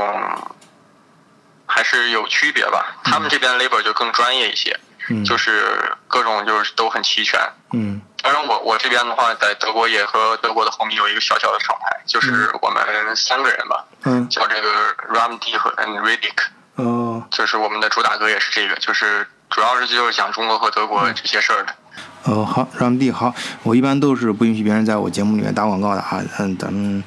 [1.72, 2.98] 还是有区别吧。
[3.04, 4.78] 他们这边 labor 就更专业一些，
[5.10, 7.40] 嗯就是各种就是都很齐全。
[7.72, 8.02] 嗯。
[8.22, 13.86] 当然，我我这边的话，在德国也和德国的 homie 有一个小小的厂牌，就是我们三个人吧。
[14.04, 14.28] 嗯。
[14.30, 14.70] 叫这个
[15.12, 16.38] Ram D 和 And Ridic。
[16.76, 17.24] 哦。
[17.32, 21.76] 就是我们的主打歌也是这个，就是主要是就是讲中国和德国这些事儿的。
[22.24, 27.04] 哦，好，让弟好，我一般都是不允许别人在我节目里面打广告的啊，嗯，咱们嗯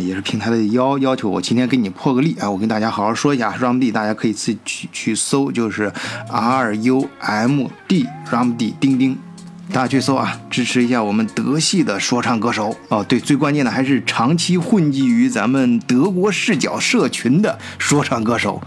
[0.00, 5.92] 也是平台的要要求，我今天给你破个例啊，我跟大家好好说一下，，RMD 大家可以自己去去搜，就是
[6.28, 9.16] R U M D，RMD 钉钉，
[9.72, 12.76] 大家去搜啊，支持一下我们德系的说唱歌手。
[12.88, 18.60] 哦，对，最关键的还是长期混迹于咱们德国视角社群的说唱歌手。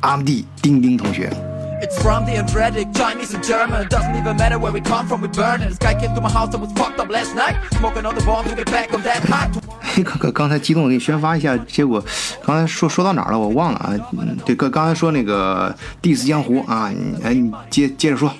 [0.00, 1.32] 阿姆蒂钉钉同学。
[1.80, 3.88] It's from the Andretic, Chinese and German.
[3.88, 5.68] Doesn't even matter where we come from, we burn it.
[5.68, 7.56] This guy came to my house and was fucked up last night.
[7.78, 9.48] Smoking on the bomb to get back on that high.
[9.80, 12.04] 嘿，刚刚刚才激动的给你宣发一下，结果
[12.44, 13.38] 刚才说说到哪儿了？
[13.38, 13.94] 我忘了啊。
[14.12, 18.32] 嗯，对，刚刚才说那个 diss 江湖啊，你哎，你接接着说。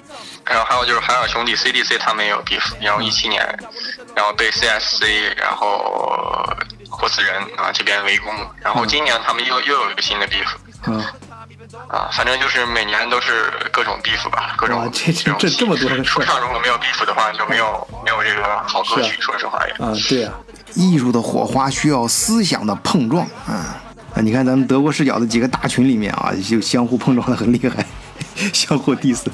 [0.45, 3.43] 然后还有就是海尔兄弟 CDC 他们也有 beef，然后一七年，
[4.17, 5.05] 然后被 CSC
[5.37, 6.49] 然后
[6.89, 10.49] 活死人啊这边围攻，然后今年他们又又有一个新的 beef。
[10.87, 11.05] 嗯，
[11.87, 19.73] 啊，反正就是每年都是各种 beef 吧，各种哇这这这这么多的说唱如果没有 beef 的话，就没有没有这个好歌曲，说实话也。
[19.85, 20.35] 啊，对啊，
[20.75, 23.81] 艺术的火花需要思想的碰撞啊。
[24.15, 27.87] 啊，你看咱们德国视角的几个大群里面啊，就相互碰撞的很厉害，
[28.53, 29.25] 相互 diss。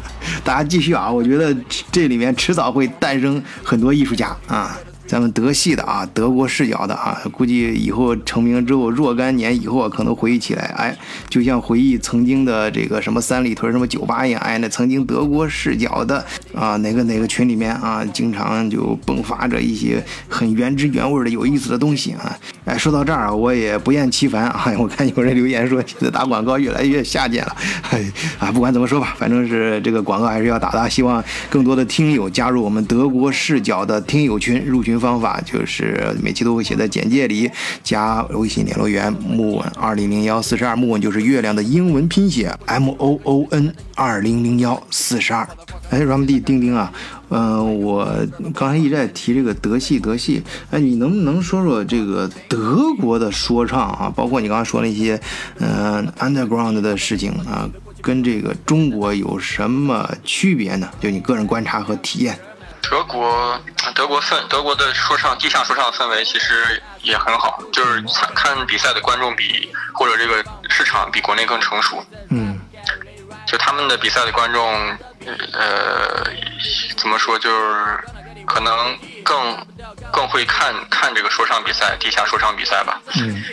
[0.44, 1.56] 大家继续啊，我觉得
[1.90, 4.76] 这里面迟早会诞生很多艺术家啊。
[5.06, 10.96] 咱们德系的啊，德国视角的啊，估计以后成名之后若干年以后可能回忆起来，哎，
[11.28, 22.38] 就像回忆曾经的这个什么三里屯什么酒吧一样，哎，那曾经德国视角的啊，哪个哪个群里面啊，经常就迸发着一些很原汁原味的有意思的东西啊。
[22.64, 27.56] 哎，说到这儿啊，我也不厌其烦啊， 我看有人留言说现在打广告越来越下贱了，
[27.92, 30.88] 哎啊，不管怎么说吧，反正是这个广告还是要打的。
[30.88, 37.50] 希望更多的听友加入我们德国视角的听友群，入群方法就是每期都会写在简介里，
[37.82, 45.48] 加微信联络员木文二零零幺四十二，木文就是月亮的英文拼写 M O O N 二零零幺四十二。
[45.90, 46.92] 哎，Ram D 钉钉啊，
[47.28, 48.08] 嗯、我
[48.54, 55.20] 刚才一直在提这个德系德系，哎，你能不能说说这个德国的说唱啊，包括你刚刚说那些
[55.58, 57.68] 嗯、underground 的事情啊，
[58.00, 60.88] 跟这个中国有什么区别呢？
[60.98, 62.36] 就你个人观察和体验。
[62.90, 63.60] 德国，
[63.94, 72.04] 德国氛，德国的说唱地下说唱氛围其实也很好，就是看看比赛的观众比或者这个市场比国内更成熟。
[72.30, 72.60] 嗯
[73.46, 74.96] 就他们的比赛的观众，
[75.52, 76.24] 呃，
[76.96, 77.98] 怎么说，就是
[78.46, 79.66] 可能更
[80.10, 83.00] 更会看看这个说唱比赛，地下说唱比赛吧。
[83.16, 83.44] 嗯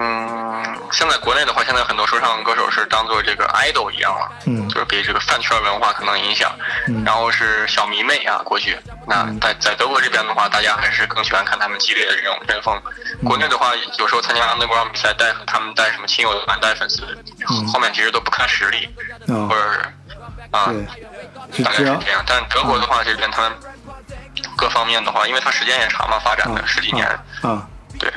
[0.00, 6.54] 嗯，现在国内的话，现在很多说唱歌手是当做这个 idol 一样了，嗯就是被这个饭圈文化可能影响，
[6.86, 8.78] 嗯然后是小迷妹啊过去。
[9.08, 12.80] 那在在德国这边的话，大家还是更喜欢看他们激烈的这种阵风。
[13.24, 17.02] 国内的话，有时候参加 underground 比赛带他们带什么亲友团带粉丝，
[17.72, 18.88] 后面其实都不看实力，
[19.26, 19.82] 啊或者
[20.52, 20.70] 啊，
[21.64, 22.22] 大概是这样。
[22.24, 23.52] 但德国的话，这边他们
[24.56, 27.04] 各方面的话，因为他时间也长嘛，发展的十几年，
[27.42, 27.66] 啊。
[27.98, 28.12] 对。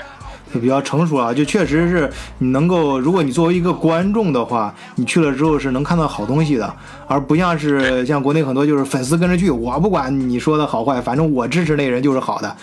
[0.54, 6.74] 就比较成熟了，就确实是你能够，如果你作为一个观众的话，你去了之后是能看到好东西的，
[7.08, 12.56] 而不像是像国内很多就是粉丝跟着去，我不管你说的好坏，反正我支持那人就是好的，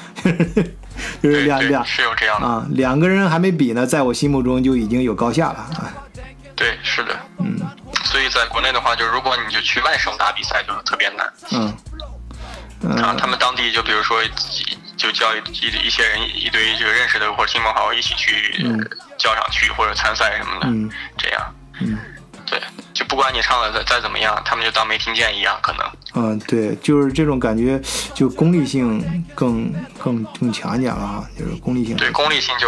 [1.22, 5.92] 就是两两是有这样的，啊两个人还没比呢，在我心目中就已经有高下了啊，
[6.54, 7.10] 对，是的。
[7.38, 7.58] 嗯
[8.04, 11.26] 所以在国内的话，就是如果你就去外省打比赛，就是特别难。
[11.52, 11.72] 嗯
[12.82, 14.16] 嗯然后他们当地就比如说
[14.98, 18.78] 就叫一一一些人一堆这个认识的或者亲朋好友一起去嗯
[19.16, 21.54] 叫上去或者参赛什么的，嗯这样。
[21.80, 21.96] 嗯
[22.50, 22.58] 对，
[22.94, 25.86] 就不管你唱的再再怎么样，他们就当没听见一样，可能。
[26.14, 27.78] 嗯，对，就是这种感觉，
[28.14, 29.70] 就功利性更
[30.02, 31.94] 更更强一点了哈，就是功利性。
[31.96, 32.66] 对，功利性就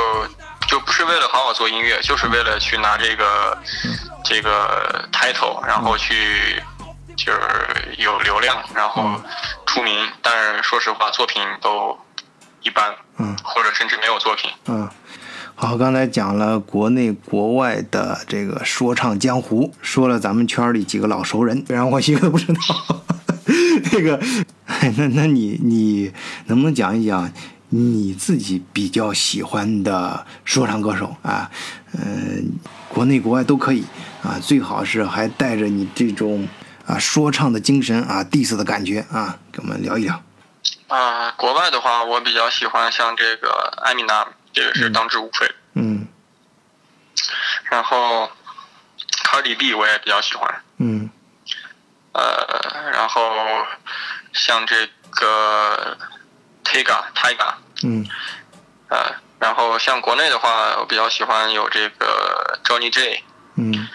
[0.68, 6.62] 就不是为了好好做音乐，就是为了去拿这个、嗯这个 title，然后去
[7.16, 7.40] 就是
[7.96, 9.24] 有流量，然后嗯
[9.66, 10.06] 出名。
[10.20, 11.98] 但是说实话，作品都
[12.62, 14.50] 一般，嗯或者甚至没有作品。
[14.66, 14.88] 嗯，
[15.54, 22.60] 好，刚才讲了国内国外的这个说唱江湖，说了咱们圈里几个老熟人，然后我一个都不知道。
[23.92, 24.20] 那个，
[24.96, 26.12] 那那你你
[26.46, 27.30] 能不能讲一讲
[27.70, 31.50] 你自己比较喜欢的说唱歌手啊？
[31.92, 32.52] 嗯、
[32.88, 33.84] 国内国外都可以
[34.22, 36.46] 啊，最好是还带着你这种
[36.86, 40.22] 啊说唱的精神啊，diss 的感觉啊，跟我们聊一聊。
[40.90, 45.46] 啊、国外的话，我比较喜欢像这个艾米纳，这个是当之无愧。
[45.46, 45.54] 的。
[45.74, 46.08] 嗯。
[47.70, 48.28] 然后
[49.22, 50.62] 卡里 B 我也比较喜欢。
[50.78, 51.08] 嗯。
[52.12, 53.64] 呃，然后
[54.32, 55.96] 像这个
[56.64, 58.04] Tiga Tiga，嗯。
[58.88, 63.22] 呃，然后像国内的话，我比较喜欢有这个 Johnny J，
[63.54, 63.88] 嗯。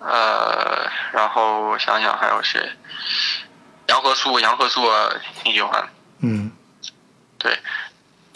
[0.00, 2.76] 呃，然后我想想还有谁，
[3.92, 4.80] 杨和素，杨和素
[5.42, 5.86] 挺喜欢。
[6.20, 6.50] 嗯，
[7.36, 7.58] 对。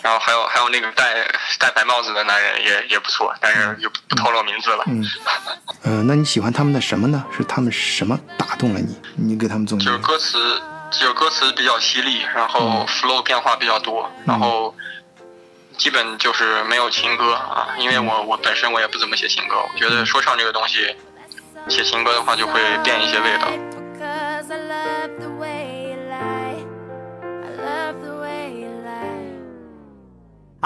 [0.03, 1.27] 然后还有还有那个戴
[1.59, 4.85] 戴白帽子的男人也也不错，但是就不透露名字了。
[4.87, 5.03] 嗯，
[5.83, 7.25] 呃，那你喜欢他们的什么呢？
[7.35, 9.01] 是他们什么打动了你？
[9.17, 9.87] 你给他们总结。
[9.87, 14.75] 就是歌词，就是歌词比较犀利，然后 flow 变化比较多，然后
[15.79, 17.69] 基本就是没有情歌啊。
[17.79, 20.95] 因为我我本身我也不怎么写情歌，我觉得说唱这个东西，
[21.69, 23.49] 写情歌的话就会变一些味道。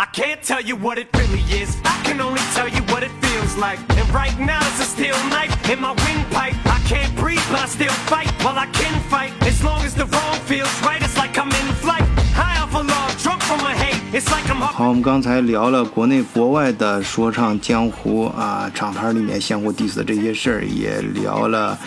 [0.01, 1.76] I can't tell you what it really is.
[1.84, 3.78] I can only tell you what it feels like.
[3.98, 6.57] And right now it's a steel knife in my windpipe.
[6.64, 8.32] I can't breathe, but I still fight.
[8.42, 11.74] While I can fight, as long as the wrong feels right, it's like I'm in
[11.84, 12.03] flight.
[12.32, 14.01] High off of love, drunk from my hate.
[14.14, 21.78] It's like I'm 好，我们刚才聊了国内国外的说唱江湖啊，厂牌里面相互 diss 的这些事儿，也聊了，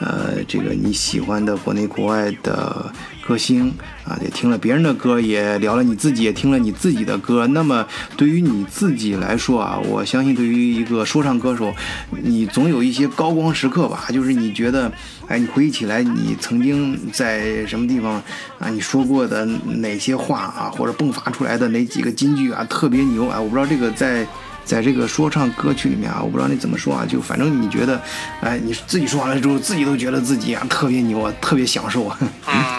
[0.00, 2.92] 呃，这个你喜欢的国内国外的
[3.26, 3.72] 歌星
[4.04, 7.46] 啊，也听了别人的歌，也聊了你自己，也听了你自己的歌。
[7.48, 11.74] 那么对于你自己来说啊，我相信对于一个说唱歌手，
[12.10, 14.04] 你总有一些高光时刻吧？
[14.12, 14.92] 就是你觉得，
[15.26, 18.22] 哎，你回忆起来你曾经在什么地方
[18.58, 23.40] 啊，你说过的哪些话啊，或者迸发出来的哪几个金句啊，特别牛啊！
[23.40, 24.26] 我不知道这个在。
[24.64, 28.00] 在这个说唱歌曲里面啊，我不知道你怎么说啊，就反正你觉得，
[28.40, 32.18] 哎，你自己说完了之后，自己都觉得自己啊特别牛啊，特别享受啊。
[32.20, 32.28] 嗯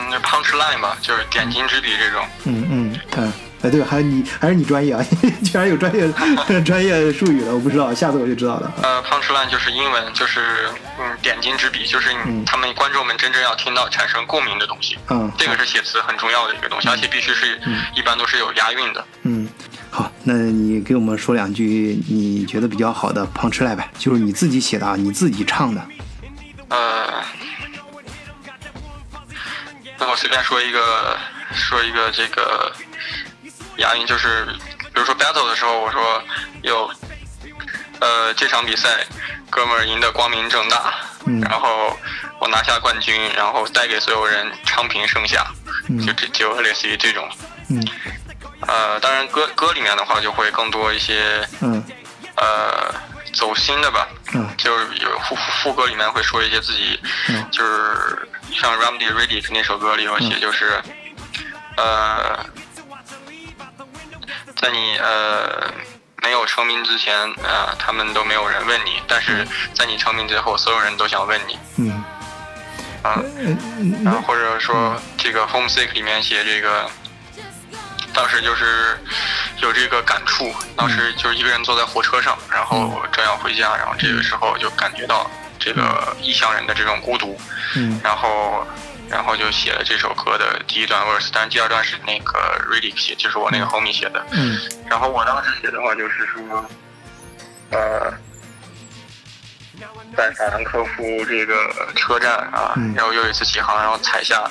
[0.09, 2.25] 那，punch line 吧，就是点睛之笔这种。
[2.45, 3.23] 嗯嗯，对。
[3.61, 5.03] 哎，对，还有你还是你专业啊，
[5.43, 8.71] 居然有专业专业术语了，我不知道，下次我就知道了。
[8.83, 10.69] 呃，punch line 就是英文，就是
[10.99, 14.99] 嗯点睛之笔，就是你他们观众们真正要听到产生共鸣的东西。
[15.09, 17.59] 嗯，这个是写词很重要的一个东西，而且必须是
[17.95, 19.03] 一般都是有押韵的。
[19.23, 19.44] 嗯。
[19.95, 25.81] 好，那你给我们说两句你觉得比较好的胖吃来呗，就是你自己写的啊，你自己唱的。
[26.67, 27.23] 呃，
[29.97, 31.17] 那我随便说一个，
[31.53, 32.69] 说一个这个
[33.77, 34.45] 押韵，就是
[34.93, 36.21] 比如说 battle 的时候，我说
[36.61, 36.91] 有，
[38.01, 38.89] 呃，这场比赛
[39.49, 40.93] 哥们儿赢得光明正大，
[41.41, 41.97] 然后
[42.41, 45.47] 我拿下冠军，然后带给所有人昌平盛夏，
[46.05, 47.25] 就这就类似于这种。
[47.69, 47.81] 嗯。
[48.67, 51.83] 呃，当然歌歌里面的话就会更多一些，嗯，
[52.35, 52.93] 呃，
[53.33, 56.99] 走心的吧，嗯，就是有副副歌里面会说一些自己，
[57.29, 60.81] 嗯，就是像 Ramdy Ready 那首歌里有写，就是，
[61.77, 62.43] 呃，
[64.55, 65.71] 在你呃
[66.23, 72.03] 没有成名之前，啊，他们都没有人问你，但是在你成名之后，所有人都想问你，嗯，
[73.03, 73.21] 啊，
[74.03, 76.89] 然后或者说这个 Homesick 里面写这个。
[78.15, 78.97] 当时就是
[79.61, 87.37] 有这个感触，当时就是一个人坐在火车上，然后正要回家，然后这个时候就感觉到这个异乡人的这种孤独，
[87.75, 88.65] 嗯，然后
[89.09, 92.39] 然后就写了这首歌的第一段 verse，但第二段是那个
[92.71, 94.57] Riddick 写，就是我那个 homie 写的，嗯，
[94.89, 96.65] 然后我当时写的话就是说，
[97.71, 98.13] 呃，
[100.15, 101.55] 在法兰克福这个
[101.95, 104.43] 车站啊，然后又一次起航，然后踩下。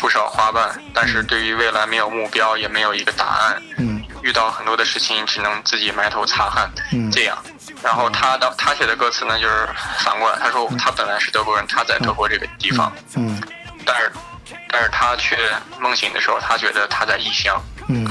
[0.00, 3.60] 不少花瓣，但是对于未来没有目标，也没有一个答案。
[3.78, 6.70] 嗯，遇到很多的事情，只能自己埋头擦汗。
[6.92, 7.36] 嗯，这样。
[7.82, 9.68] 然后他的他写的歌词呢，就是
[9.98, 12.92] 反过来，他说他本来是德国人，他在德国这个地方。
[13.16, 13.42] 嗯，
[13.84, 14.12] 但是，
[14.70, 15.36] 但是他却
[15.80, 17.60] 梦醒的时候，他觉得他在异乡。
[17.88, 18.06] 嗯。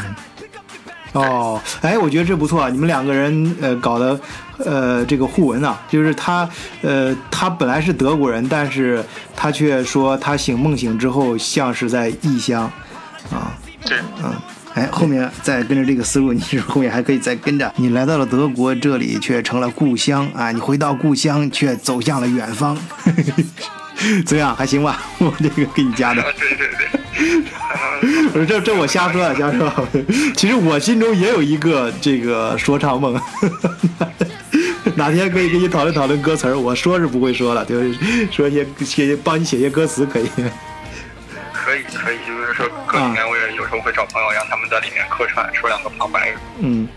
[1.14, 2.70] 哦，哎，我觉得这不错啊！
[2.70, 4.20] 你们两个人呃搞的，
[4.66, 6.50] 呃，这个互文啊，就是他，
[6.82, 9.04] 呃，他本来是德国人，但是
[9.36, 12.64] 他却说他醒梦醒之后像是在异乡，
[13.32, 13.54] 啊，
[13.86, 14.34] 对，嗯，
[14.74, 22.78] 哎，后面再跟着这个思路，你后面还可以再跟着，你来到了德国这里却成了故乡啊，你回到故乡却走向了远方，
[24.26, 24.56] 怎么样？
[24.56, 25.02] 还行吧？
[25.20, 26.22] 我这个给你加的。
[26.34, 26.88] 对对对。
[28.32, 29.88] 不是这这我瞎说啊，瞎说。
[30.36, 33.20] 其实我心中也有一个这个说唱梦，
[34.96, 36.58] 哪天可以跟你讨论讨论歌词儿。
[36.58, 37.94] 我说是不会说了，就是
[38.32, 40.30] 说一些写帮你写些歌词可以。
[41.52, 46.34] 可以可以，就是说歌里面我也有时候会找朋友，让他们在里面客串，说两个旁白。
[46.60, 46.88] 嗯。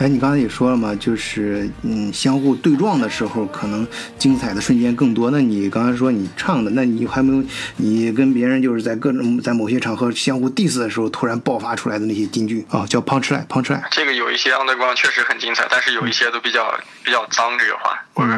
[0.00, 3.86] 哎，你刚才也说了嘛，就是嗯，相互对撞的时候，可能
[4.16, 5.30] 精彩的瞬间更多。
[5.30, 7.44] 那你刚才说你唱的，那你还没有
[7.76, 13.82] 你跟别人就是在各种在某些场合相互 diss 的时候，突然爆发出来的那些金句啊，叫 punch line，punch line。
[13.90, 16.74] 这个有一些 underground 确实很精彩，但是有一些都比较
[17.04, 18.32] 比较脏，这个话，或者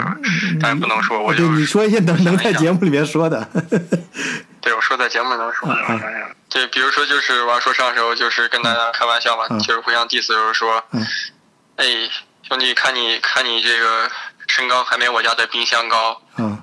[0.61, 1.23] 但不能说。
[1.23, 3.49] 我就你说一些能能在节目里面说的。
[4.61, 5.69] 对，我说在节目能说。
[6.49, 10.85] 对，比如说就是玩说唱的时候，就是跟大家开玩笑嘛，就是互相 diss 的时候说。
[11.83, 12.09] 哎，
[12.49, 14.09] 兄弟，看你看你这个
[14.47, 16.63] 身高还没我家的冰箱高，嗯，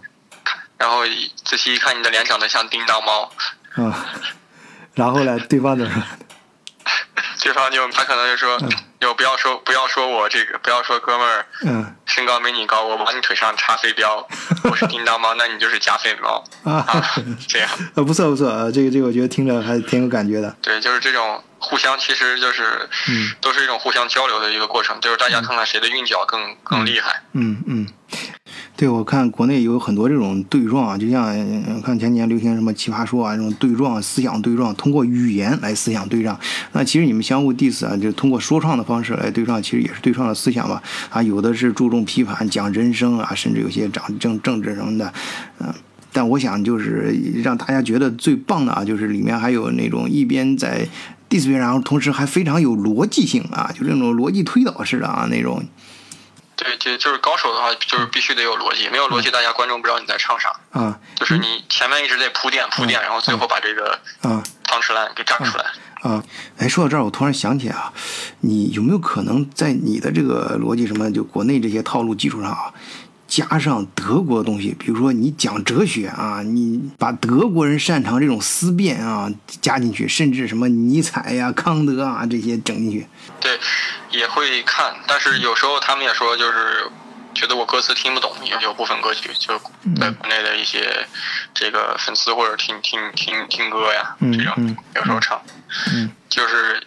[0.77, 1.01] 然后
[1.43, 3.29] 仔细一看，你的脸长得像叮当猫，
[3.75, 3.93] 嗯，
[4.93, 6.01] 然后呢，对方怎么说？
[7.43, 8.57] 对方就他可能就说，
[9.01, 14.25] 就不要说不要说我这个，不要说哥们儿，嗯身高没你高，我往你腿上插飞镖，
[14.63, 17.03] 我是叮当猫，那你就是加菲猫啊啊，
[17.45, 17.69] 这样。
[17.95, 20.55] 呃，不错不错，呃，这个这个我觉得听着还挺有感觉的。
[20.61, 22.63] 对，就是这种互相，其实就是，
[23.09, 27.21] 嗯都是一种互相交流的一个过程，就是大家看看谁的韵脚更更厉害。
[27.33, 27.87] 嗯嗯，
[28.75, 36.39] 对，我看国内有很多这种对撞啊，就像呃看前年流行什么奇葩说啊，这种对撞、思想对撞，通过语言来思想对撞。
[36.71, 40.81] 那其实你们相互 diss 啊，就通过说唱的方式来对撞，其实也是对撞的思想吧。
[41.09, 45.13] 啊，有的是注重批判，讲人生啊，甚至有些讲政政治什么的，
[45.59, 45.73] 嗯、
[46.11, 50.87] 但我想就是让大家觉得最棒的啊，就是里面还有那种一边在
[51.29, 55.63] diss 别人，然后同时还非常有逻辑性啊，就这种逻辑推导式的啊那种
[56.55, 60.51] 对，就就是高手的话，就是必须得有逻辑，没有逻辑，大家观众不知道你在唱啥。
[60.71, 64.43] 啊就是你前面一直在铺垫铺垫，然后最后把这个啊。
[64.63, 65.65] 汤吃烂给炸出来。
[66.01, 66.23] 啊，
[66.57, 67.91] 哎，说到这儿，我突然想起啊，
[68.41, 72.71] 你有没有可能在你的这个逻辑什么，就国内这些套路基础上啊，
[73.29, 74.75] 加上德国的东西？
[74.79, 83.07] 比如说你讲哲学啊，你把德国人擅长这种思辨啊加进去，甚至什么尼采呀、康德啊这些整进去。
[83.39, 83.57] 对，
[84.09, 86.89] 也会看，但是有时候他们也说就是。
[87.35, 89.55] 觉得我歌词听不懂，有有部分歌曲就
[89.97, 91.07] 在国内的一些
[91.53, 95.39] 这个粉丝或者听听听听歌呀，嗯这种嗯有时候唱，
[95.93, 96.81] 嗯就是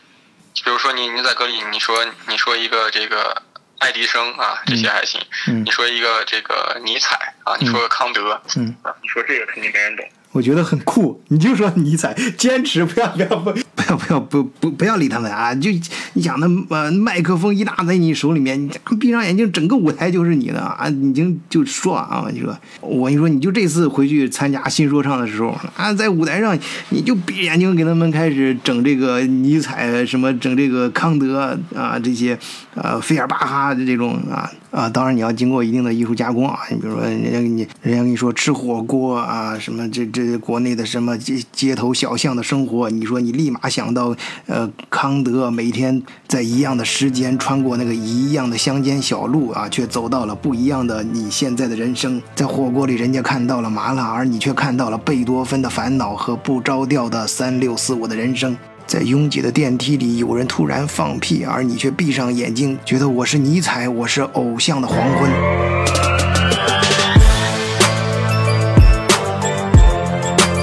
[0.63, 3.41] 比如说你你在歌里你说你说一个这个
[3.83, 5.65] 爱迪生啊这些还行，嗯。
[5.65, 8.75] 你说一个这个尼采啊，你说个康德，嗯。
[8.83, 10.09] 啊，你说这个肯定没人懂。
[10.31, 15.55] 我觉得很酷，你就说尼采，坚持不要不要不不要不要不不不要理他们啊！
[15.55, 15.71] 就
[16.13, 20.89] 你想那呃麦克风一拿在你手里面，你闭上眼睛，整个舞台就是你的啊！
[20.89, 26.57] 你就就说啊，你说我跟你说，你就这次回去参加新说唱的时候啊，在舞台上
[26.91, 32.39] 你就闭着眼睛给他们开始整这个尼采什么，整这个康德啊这些
[32.75, 44.15] 呃费尔巴哈的这种啊啊，当然你要经过一定的艺术加工啊，你比如说人家给你人家跟你说吃火锅啊什么这这国内的什么街街头小巷的生活，你说你立马他想到
[44.47, 52.21] 呃康德每天在一样的时间穿过那个一样的乡间小路啊，却走到了不一样的你现在的人生。
[52.35, 58.59] 在火锅里，人家看到了麻辣，而你却看到了贝多芬的烦恼和不着调的三六四五的人生。
[58.85, 65.31] 在拥挤的电梯里，有人突然放屁，而你却闭上眼睛，觉得我是尼采，我是偶像的黄昏。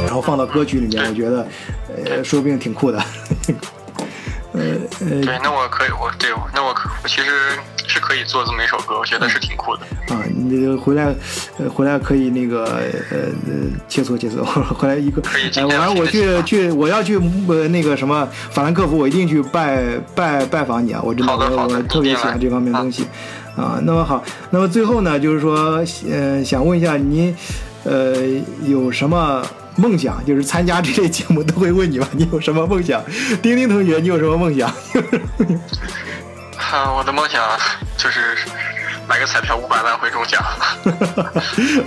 [0.05, 1.47] 然后放到歌曲里面，我觉得，
[2.05, 2.97] 呃，说不定挺酷的。
[4.51, 4.61] 呃
[5.01, 7.29] 呃对，那我可以，我对，那我可我其实
[7.87, 9.83] 是可以做这么一首歌，我觉得是挺酷的。
[10.13, 11.13] 啊，你回来，
[11.59, 12.65] 呃，回来可以那个
[13.11, 13.55] 呃呃
[13.87, 14.43] 切磋切磋，
[14.73, 21.01] 回来一个，可以哎，今天有我我去去，我要去呃那个什么法兰克福，我一定去拜拜拜访你啊！
[21.03, 23.05] 我真的我我特别喜欢这方面的东西
[23.55, 23.79] 啊。
[23.83, 27.33] 那么好，那么最后呢，就是说，呃，想问一下您，
[27.83, 28.15] 呃，
[28.65, 29.45] 有什么？
[29.79, 33.01] 梦想就是参加这类节目都会问你吧，你有什么梦想？
[33.41, 34.67] 丁丁同学，你有什么梦想？
[36.57, 37.41] 啊，我的梦想
[37.97, 38.37] 就是
[39.07, 40.43] 买个彩票五百万会中奖。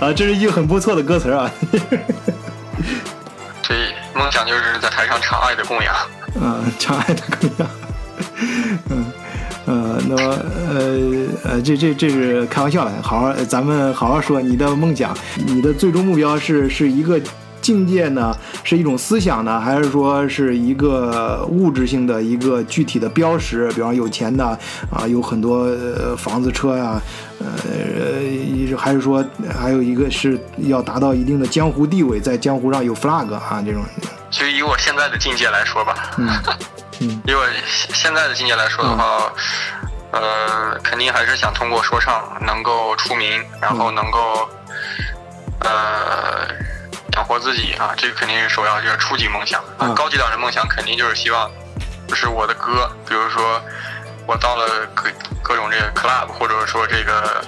[0.01, 1.49] 啊，这是一句很不错的歌词啊。
[3.65, 5.93] 对，梦想就是在台上唱《爱的供养》。
[6.43, 7.69] 啊，唱爱的供养，
[8.89, 9.05] 嗯，
[9.65, 10.23] 呃，那么
[10.67, 15.15] 呃呃，这这这是开玩笑的，好好，咱们好好说你的梦想，
[15.45, 17.19] 你的最终目标是是一个
[17.63, 23.67] 境界呢，是一种思想呢，还是说是一个物质性的一个具体的标识？
[23.69, 24.45] 比方有钱的
[24.91, 27.01] 啊，有很多、呃、房子车呀、
[27.39, 29.23] 呃，还是说
[29.57, 33.83] 还有一个是要达到一定的江湖地位，在江湖上有 flag 啊这种，
[34.29, 36.29] 其实以我现在的境界来说吧，嗯
[36.99, 39.31] 嗯 以我现现在的境界来说的话，
[40.11, 44.49] 呃，肯定还是想通过说唱能够出名，然后能够
[45.61, 46.45] 呃
[47.13, 49.61] 养活自己啊，这个肯定是首要，这是初级梦想。
[49.77, 51.49] 啊高级点的梦想肯定就是希望，
[52.07, 53.61] 就是我的歌，比如说
[54.25, 55.09] 我到了各
[55.41, 57.43] 各种这个 club，或者说这个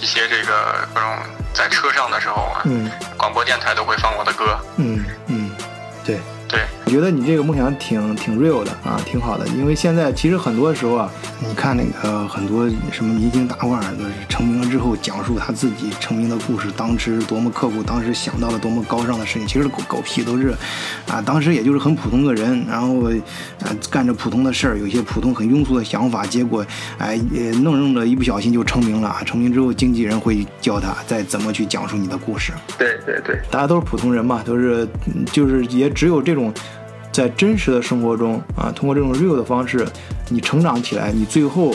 [0.00, 1.18] 一些这个各种
[1.52, 4.58] 在车上的时候啊，嗯广播电台都会放我的歌。
[4.76, 5.04] 嗯
[6.92, 9.48] 觉得你这个梦想挺挺 real 的啊，挺好的。
[9.48, 20.54] 因为现在其实很多时候啊，你看那个很多什么明星大腕都是成名了之后讲述他自己成名的故事，当时多么刻苦，当时想到了多么高尚的事情，其实狗狗屁都是
[21.08, 23.02] 啊，当时也就是很普通的人，然后
[23.64, 26.62] 啊干着普通的事儿，有些普通很庸俗的想法，结果
[26.98, 27.16] 哎
[27.62, 29.16] 弄弄的一不小心就成名了。
[29.24, 32.52] 成名之后，经纪人会教他再怎么去讲述你的故事。
[32.76, 34.86] 对对对，大家都是普通人嘛，都是
[35.32, 36.52] 就是也只有这种。
[37.12, 39.86] 在真实的生活中啊，通过这种 real 的方式，
[40.30, 41.74] 你成长起来，你最后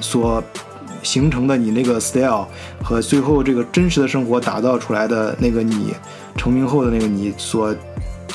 [0.00, 0.42] 所
[1.02, 2.46] 形成的你那个 style
[2.82, 5.94] 和最后这个真实的生活打造出来的那个你
[6.36, 7.74] 成名后的那个你所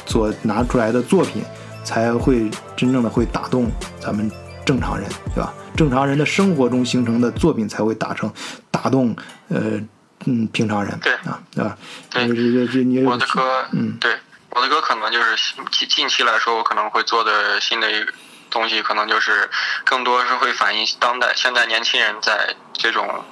[0.05, 1.43] 所拿出来的作品，
[1.83, 3.69] 才会真正的会打动
[3.99, 4.31] 咱们
[4.63, 5.53] 正常人，对吧？
[5.75, 8.31] 正常人的生活中形成的作品才会打成
[8.69, 9.15] 打动
[9.49, 9.79] 呃
[10.25, 11.77] 嗯平常人，对啊，对吧？
[12.09, 13.41] 对，这这你我的歌，
[13.73, 14.11] 嗯，对。
[14.51, 18.11] 我的歌可能就是近近期来说，我可能会做的新的一个
[18.49, 19.49] 东西，可能就是
[19.85, 23.23] 更多是会反映当代现在年轻人在这种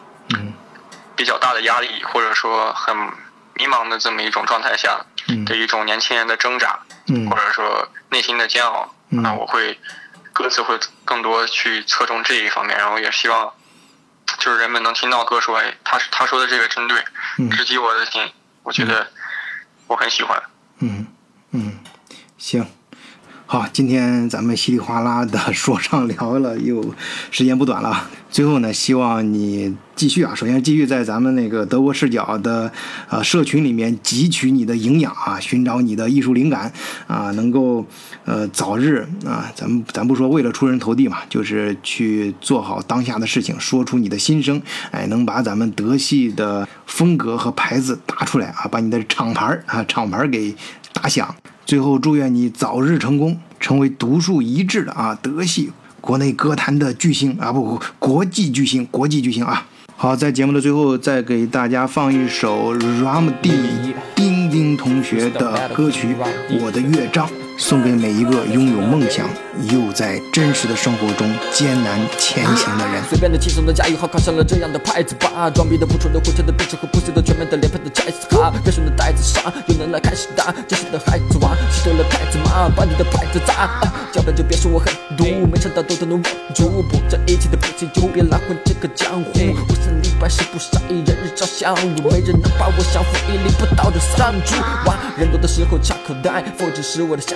[1.16, 2.96] 比较大的压力或者说很
[3.54, 5.06] 迷茫的这么一种状态下
[5.46, 6.80] 的一种年轻人的挣扎，
[7.30, 8.94] 或者说内心的煎熬。
[9.10, 9.78] 那我会
[10.32, 13.54] 歌词会更多去侧重这一方面，然后也希望
[14.38, 17.04] 就是人们能听到歌说，哎，他他说的这个真对，
[17.52, 18.32] 直击我的心。
[18.64, 19.12] 我觉得
[19.88, 20.42] 我很喜欢。
[20.80, 21.06] 嗯
[21.52, 21.74] 嗯，
[22.38, 22.66] 行，
[23.52, 26.94] 好，今天咱们稀里哗啦的说上聊了，又
[27.32, 28.08] 时间不短了。
[28.30, 32.72] 最后呢，希望你继续啊，首先继续在咱们那个德国视角的
[33.10, 36.72] 呃社群里面汲取你的营养啊，寻找你的艺术灵感
[37.08, 37.84] 啊，能够
[38.24, 50.56] 呃早日啊，咱们咱不说为了出人头地嘛，就是去做好当下的事情，说出你的心声，哎，能把咱们德系的风格和牌子打出来啊，把你的厂牌啊厂牌给
[50.94, 51.36] 打响。
[51.70, 55.70] 最后祝愿你早日成功，成为独树一帜的啊德系。
[56.02, 59.68] 国内歌坛的巨星啊，不不，国际巨星，国际巨星啊！
[59.96, 63.52] 好，在节目的最后，再给大家放一首 Ram D
[64.16, 66.08] 丁丁同学的歌曲
[66.60, 67.28] 《我的乐章》。
[67.60, 69.30] 送给每一个拥有梦想
[69.70, 73.04] 又在真实的生活中艰难前行的人。
[73.10, 75.50] 随便的、轻松的驾驭好，考上了这样的牌子吧。
[75.50, 78.50] 装逼的、不蠢的、胡扯的、变质和不屑的、全面的、脸盆的拆死卡。
[78.64, 80.54] 别顺的袋子上，有能耐开始打。
[80.70, 83.70] 真实的孩子娃，吸收了太子马，把你的牌子砸。
[84.14, 84.88] 脚本就别说我狠
[85.18, 86.24] 毒，没想到都能稳
[86.56, 86.82] 住。
[86.90, 89.32] 不在一起的不行，就别来混这个江湖。
[89.36, 94.56] 我是李白是不杀一人日照相如，没人能把我降服，屹立不倒的三柱。
[94.86, 97.36] 哇，人多的时候插口袋，否则是我的下。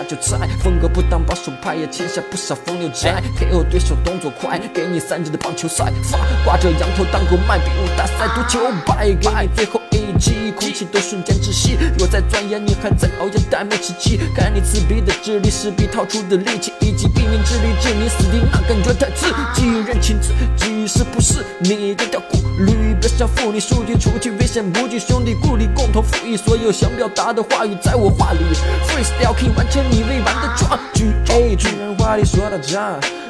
[0.63, 3.21] 风格不当保守派，也签下不少风流债。
[3.37, 5.91] KO 对手动作快，给你三级的棒球赛。
[6.03, 9.81] 发挂着羊头当狗卖，比武大赛赌球败，给你最后
[10.23, 11.77] 一击，空气都瞬间窒息。
[11.99, 14.17] 我在钻研，你还在熬夜待没吃鸡。
[14.33, 19.67] 看你刺鼻的智力，势必掏出的力气，以及拼命之力置你死地，那感觉太刺激。
[19.85, 22.95] 认清自己是不是你的条顾虑？
[23.01, 28.39] 别想负你数据出去危险不惧，兄弟故里共同富裕，所有想表达的话语在我话里。
[28.87, 30.03] Freestyle 可以完成你。
[30.03, 32.77] 未完的壮举，哎，巨人话里说到这，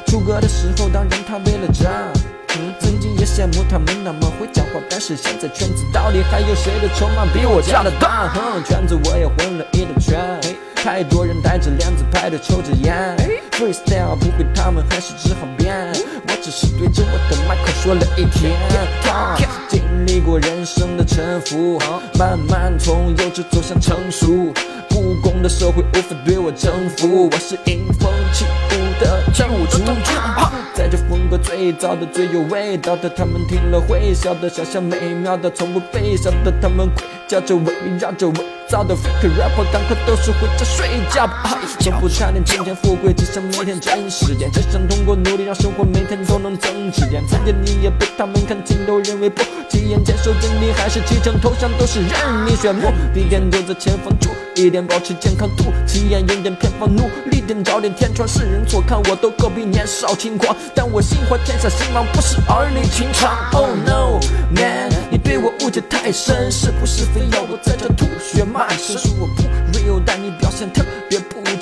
[0.06, 1.88] 出歌的时候当然他为了这，
[2.80, 8.28] 曾经也羡慕他们那么会讲话，但是现在圈子到底还有谁的筹码比我家的大？
[8.28, 10.38] 哼，圈子我也混了一大圈，
[10.76, 13.16] 太多人带着链子排队抽着烟
[13.52, 15.90] ，freestyle 不会，他们还是只好编，
[16.28, 18.52] 我只是对着我的麦克说了一天，
[19.70, 21.80] 经历过人生的沉浮，
[22.18, 24.52] 慢慢从幼稚走向成熟。
[24.90, 29.94] 不公的社会无法对我征服，我是迎风起舞的跳舞主角。
[30.74, 38.34] 在这风格最早的、最有味道的，他们听了会笑的，想象美妙的，从不被笑的，他们鬼叫着围绕着伪。
[38.66, 41.58] 造的 fake rapper，赶快都是回家睡觉吧。
[41.80, 47.22] 从不贪恋金钱富贵，只想每天真实点，只想通过努力让生活每天都能增值点。
[47.28, 52.74] 曾经你也被他们看清，都认为不起眼，接受真理还是启程投降，都是任你选。
[52.74, 54.10] 目地点就在前方，
[54.56, 58.26] 一点保持健康度，起眼有点偏方，努力点找点天窗。
[58.26, 63.36] 世人错看我都隔壁年少轻狂，但我心怀天下兴亡，不是儿女情长。
[63.52, 64.20] Oh no
[64.54, 68.44] man，你对我误解太深，是不是非要我在这吐血？
[68.44, 69.42] 骂声说我不
[69.78, 70.84] real，但你表现特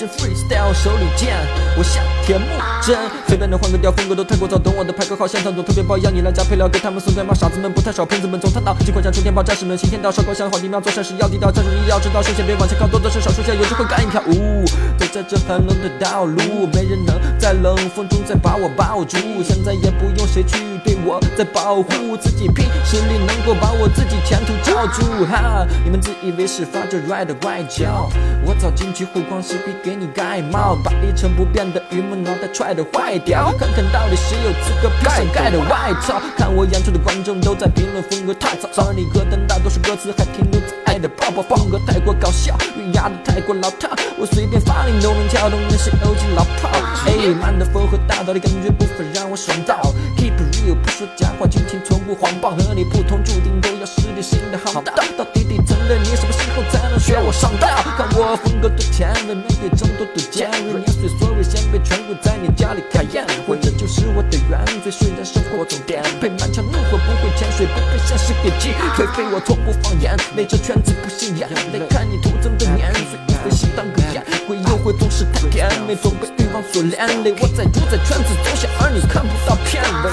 [0.07, 1.37] Freestyle 手里剑，
[1.77, 2.47] 我下铁木。
[2.85, 2.97] 真。
[3.29, 7.33] 随便的换个调，风格都太过早，等我的派克号像场总特别爆一样，你来加配料给他们送点吗？
[7.35, 14.23] 傻子们不太少，喷子们总探讨，尽管像冲天炮，战士们行天道，烧高香好地庙，做善事要地道，战术一要知道，首先别往前靠，多的是少数下有机会干一票。
[14.29, 14.65] 呜，
[14.99, 20.59] 走在这寒冷的道路，没人能在冷风中再把我抱住，现在也不用谁去
[21.05, 25.25] 我在保护，自己拼实力能够把我自己前途罩住。
[25.27, 28.09] 哈，你们自以为是发着 r 的怪叫，
[28.45, 36.21] 我早进去护光石壁给你盖帽，把一成不变的榆木脑袋踹得坏掉，看看到底谁有资格披上盖的外套。
[36.37, 43.89] 看我演出的观众都在评论风格太糙，而你歌单大多数歌词还停留在爱的泡泡，风格太过搞笑，韵压的太过老套，
[44.19, 46.69] 我随便发令都能撬动那些 OG 老炮。
[47.07, 49.81] 哎，慢的风和大道理感觉不分，让我爽到。
[50.19, 54.93] Keep real，不说假话，剧情从不谎报，和你不同，注定都要失去新的航道。
[55.17, 57.69] 到底底层的你，什么时候才能学我上道？
[57.97, 63.57] 看我风格多前卫，面对争夺多尖锐，碾碎所有先辈，全部在你家里开宴会，
[63.93, 64.91] 是我的原罪。
[64.91, 69.23] 虽然生活中颠沛，满腔怒火不会潜水，不被现实给击颓废。
[69.29, 77.35] 我从不放眼，内这圈子不信眼泪，看你徒增的年岁，一回心当个烟灰，诱惑总是太甜美，总被欲望所连累。
[77.39, 80.09] 我在主宰圈子走向，而你看不到片尾。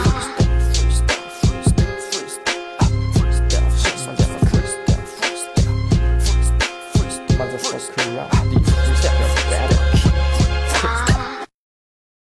[8.30, 8.59] Fuck you,